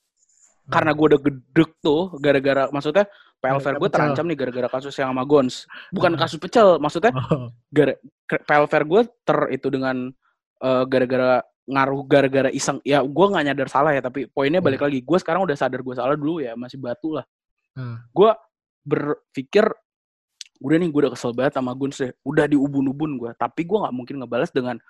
[0.69, 0.73] Hmm.
[0.77, 3.09] Karena gue udah gedek tuh, gara-gara, maksudnya
[3.41, 5.65] PLVR gue terancam nih gara-gara kasus yang sama Gons.
[5.89, 7.49] Bukan kasus pecel, maksudnya oh.
[7.73, 7.97] gara
[8.29, 10.13] PLVR gue ter itu dengan
[10.61, 14.89] uh, gara-gara ngaruh gara-gara iseng ya gue nggak nyadar salah ya tapi poinnya balik hmm.
[14.89, 17.25] lagi gue sekarang udah sadar gue salah dulu ya masih batu lah
[17.77, 18.09] hmm.
[18.09, 18.31] gue
[18.89, 19.69] berpikir
[20.65, 23.93] udah nih gue udah kesel banget sama Guns deh udah diubun-ubun gue tapi gue nggak
[23.93, 24.81] mungkin ngebalas dengan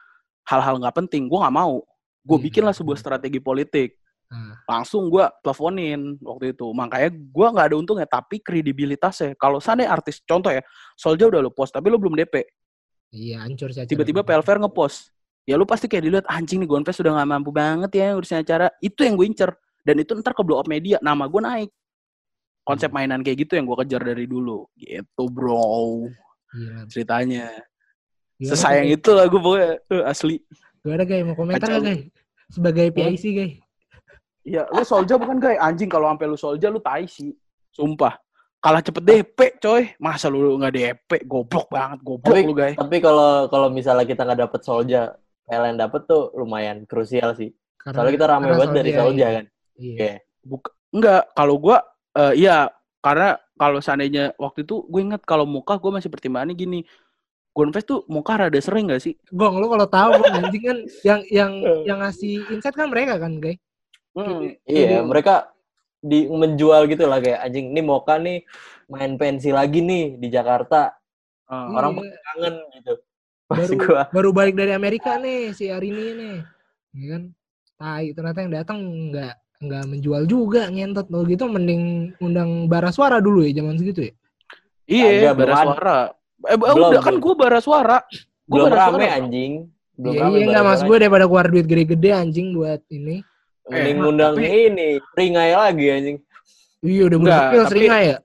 [0.48, 1.84] hal-hal nggak penting gue nggak mau
[2.24, 2.46] gue hmm.
[2.48, 3.99] bikin lah sebuah strategi politik
[4.30, 4.54] hmm.
[4.70, 6.68] langsung gue teleponin waktu itu.
[6.72, 9.36] Makanya gue nggak ada untungnya tapi kredibilitasnya.
[9.36, 10.62] Kalau sana artis contoh ya
[10.96, 12.46] Solja udah lo post tapi lo belum DP
[13.10, 15.10] iya hancur sih tiba-tiba PLVR ngepost.
[15.50, 18.70] Ya lu pasti kayak dilihat anjing nih Gonfest sudah gak mampu banget ya urusan acara.
[18.86, 19.50] Itu yang gue incer.
[19.82, 21.70] Dan itu ntar ke blow up media nama gue naik.
[22.62, 23.02] Konsep hmm.
[23.02, 24.70] mainan kayak gitu yang gue kejar dari dulu.
[24.78, 26.06] Gitu bro.
[26.54, 26.86] Gila.
[26.86, 27.50] ceritanya.
[28.38, 29.72] Gila, sesayang itu lah gue pokoknya.
[29.90, 30.38] Uh, asli.
[30.86, 32.02] Gue ada guys mau komentar gak guys
[32.50, 33.54] sebagai PIC guys
[34.50, 37.30] Iya, lu solja bukan guys anjing kalau sampai lu solja lu tai sih
[37.70, 38.18] sumpah
[38.58, 42.98] kalah cepet DP coy masa lu nggak DP goblok banget goblok tapi, lu guys tapi
[42.98, 45.14] kalau kalau misalnya kita nggak dapet solja
[45.50, 47.50] yang dapet tuh lumayan krusial sih.
[47.82, 49.46] Karena, Soalnya kita ramai banget dari Solja kan.
[49.80, 49.98] Iya.
[49.98, 50.18] Yeah.
[50.46, 51.78] Buka, enggak, kalau gua
[52.16, 52.70] uh, iya
[53.00, 56.80] karena kalau seandainya waktu itu gue inget kalau muka gue masih pertimbangannya gini.
[57.50, 59.18] Gonfest tuh Mokar ada sering gak sih?
[59.36, 61.52] Gong, lu kalau tahu anjing kan yang yang
[61.84, 63.60] yang ngasih insight kan mereka kan, guys.
[64.18, 65.54] Hmm, iya, mereka
[66.00, 68.48] di menjual gitu lah kayak anjing ini Moka nih
[68.90, 70.96] main pensi lagi nih di Jakarta.
[71.50, 72.18] Uh, orang iya.
[72.30, 72.94] kangen gitu.
[73.50, 74.04] baru gua.
[74.14, 76.38] baru balik dari Amerika nih si Arini nih.
[76.94, 77.24] Ya kan?
[77.80, 78.80] Tai ternyata yang datang
[79.10, 84.08] nggak nggak menjual juga ngentot lo gitu mending undang bara suara dulu ya zaman segitu
[84.08, 84.14] ya.
[84.90, 86.00] Iya, bara suara.
[86.50, 87.98] Eh, belum, udah kan gue bara suara.
[88.50, 89.54] Gua belum rame suara, anjing.
[90.00, 93.22] Belum iya, iya enggak mas gue daripada keluar duit gede-gede anjing buat ini.
[93.70, 94.50] Mending eh, ngundang tapi...
[94.50, 96.18] ini, Ringai lagi anjing.
[96.82, 97.76] Iya udah berhasil tapi...
[97.78, 98.20] Ringai ya.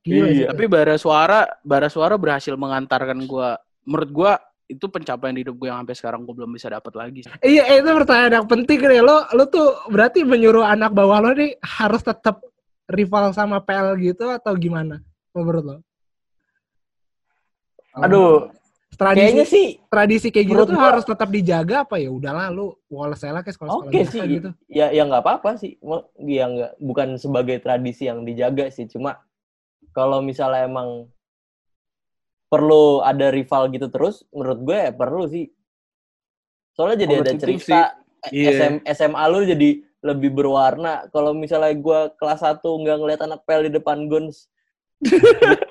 [0.00, 0.46] Gila, iya.
[0.48, 3.48] Tapi bara suara, bara suara berhasil mengantarkan gue.
[3.84, 4.32] Menurut gue
[4.70, 7.20] itu pencapaian hidup gue yang sampai sekarang gue belum bisa dapat lagi.
[7.44, 9.02] Iya, itu pertanyaan yang penting nih.
[9.04, 12.40] Lo, lo tuh berarti menyuruh anak bawah lo nih harus tetap
[12.88, 15.04] rival sama PL gitu atau gimana?
[15.36, 15.76] Menurut lo?
[17.98, 18.48] Aduh,
[19.00, 23.32] tradisi, kayaknya sih tradisi kayak gitu tuh harus tetap dijaga apa ya udah lalu Wallace
[23.32, 24.50] lah kayak sekolah-sekolah Oke okay sih, gitu.
[24.68, 25.80] Ya ya nggak apa-apa sih.
[26.20, 29.24] Ya nggak bukan sebagai tradisi yang dijaga sih, cuma
[29.96, 31.08] kalau misalnya emang
[32.52, 35.48] perlu ada rival gitu terus, menurut gue ya perlu sih.
[36.76, 37.80] Soalnya jadi ada cerita
[38.28, 38.52] yeah.
[38.52, 39.70] SM, SMA lu jadi
[40.04, 41.08] lebih berwarna.
[41.08, 44.50] Kalau misalnya gue kelas 1 nggak ngeliat anak pel di depan Guns,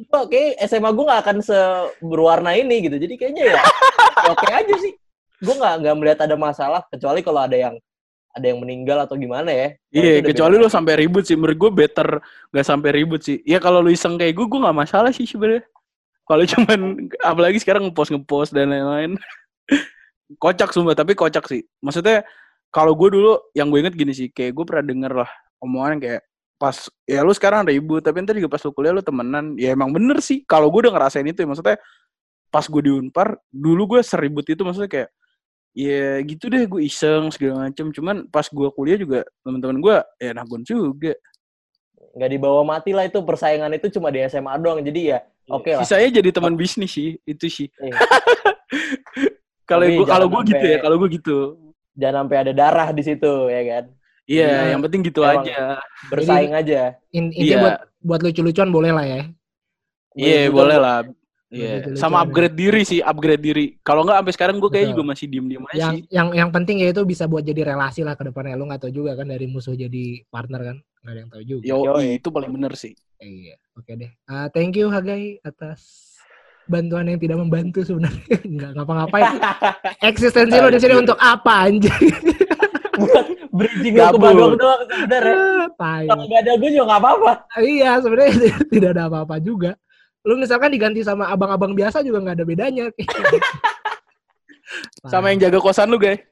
[0.00, 2.96] gue kayak SMA gue gak akan seberwarna ini gitu.
[2.96, 3.60] Jadi kayaknya ya
[4.32, 4.92] oke aja sih.
[5.40, 7.74] Gue gak, nggak melihat ada masalah kecuali kalau ada yang
[8.30, 9.68] ada yang meninggal atau gimana ya.
[9.90, 11.34] Iya, kecuali lo sampai ribut sih.
[11.34, 12.22] Menurut gue better
[12.54, 13.42] gak sampai ribut sih.
[13.42, 15.66] Ya kalau lu iseng kayak gue, gue gak masalah sih sebenarnya.
[16.24, 16.80] Kalau cuman
[17.20, 19.18] apalagi sekarang ngepost ngepost dan lain-lain.
[20.42, 21.66] kocak sumpah, tapi kocak sih.
[21.82, 22.22] Maksudnya
[22.70, 26.22] kalau gue dulu yang gue inget gini sih, kayak gue pernah denger lah omongan kayak
[26.60, 26.76] pas
[27.08, 29.56] ya lu sekarang ribut tapi ntar juga pas lu kuliah lu temenan.
[29.56, 31.80] Ya emang bener sih kalau gue udah ngerasain itu ya maksudnya
[32.52, 35.08] pas gue di unpar dulu gue seribut itu maksudnya kayak
[35.72, 37.88] ya gitu deh gue iseng segala macem.
[37.88, 41.16] Cuman pas gue kuliah juga teman-teman gue ya nagun juga.
[42.12, 45.18] Nggak dibawa mati lah itu persaingan itu cuma di SMA doang jadi ya iya.
[45.48, 45.86] oke okay lah.
[45.86, 47.68] sisanya jadi teman bisnis sih itu sih.
[47.80, 47.96] Iya.
[49.70, 51.38] kalau gue kalau gue gitu ya kalau gue gitu.
[51.94, 53.84] jangan sampai ada darah di situ ya kan
[54.30, 55.82] Iya, yeah, yang penting gitu aja.
[56.06, 56.82] Bersaing Jadi, aja.
[57.10, 57.58] In, ini yeah.
[57.58, 59.20] buat buat lucu-lucuan boleh lah ya.
[60.14, 60.98] Iya, yeah, boleh lah.
[61.50, 61.98] Iya, yeah.
[61.98, 63.74] sama upgrade diri sih, upgrade diri.
[63.82, 66.02] Kalau nggak sampai sekarang gue kayak juga masih diem-diem aja yang, sih.
[66.14, 68.54] Yang yang penting ya itu bisa buat jadi relasi lah ke depannya.
[68.54, 70.76] Lu nggak tahu juga kan dari musuh jadi partner kan?
[71.02, 71.62] Nggak ada yang tahu juga.
[71.66, 72.94] Yo, Yo itu paling bener sih.
[73.18, 74.10] Iya, oke okay deh.
[74.30, 76.14] Uh, thank you Hagai atas
[76.70, 78.38] bantuan yang tidak membantu sebenarnya.
[78.54, 79.34] Nggak ngapa-ngapain.
[80.14, 81.90] Eksistensi lo di sini untuk apa anjing?
[83.00, 85.36] buat bridging ke Bandung doang sebenarnya.
[85.80, 87.32] Ah, Kalau nggak ada gue juga nggak apa-apa.
[87.60, 88.32] Iya sebenarnya
[88.72, 89.72] tidak ada apa-apa juga.
[90.24, 92.86] Lu misalkan diganti sama abang-abang biasa juga nggak ada bedanya.
[95.12, 96.20] sama yang jaga kosan lu, guys.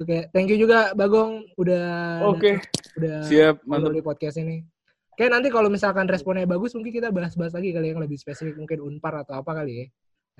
[0.00, 1.86] Oke, okay, thank you juga Bagong udah
[2.26, 2.58] Oke.
[2.58, 2.98] Okay.
[2.98, 4.66] Udah siap mantap di podcast ini.
[5.14, 8.80] Oke, nanti kalau misalkan responnya bagus mungkin kita bahas-bahas lagi kali yang lebih spesifik mungkin
[8.80, 9.86] Unpar atau apa kali ya.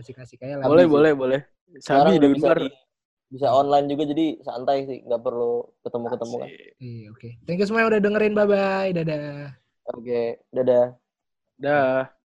[0.01, 1.41] Kasih-kasih kayak Boleh, boleh, boleh.
[1.79, 2.67] Sabi di Unpar
[3.31, 6.49] bisa online juga jadi santai sih nggak perlu ketemu ketemu kan
[6.83, 7.19] iya oke.
[7.23, 7.33] Okay.
[7.47, 8.35] thank you semua yang udah dengerin.
[8.35, 9.55] Bye bye dadah.
[9.95, 10.87] Oke okay, dadah.
[11.61, 12.11] dah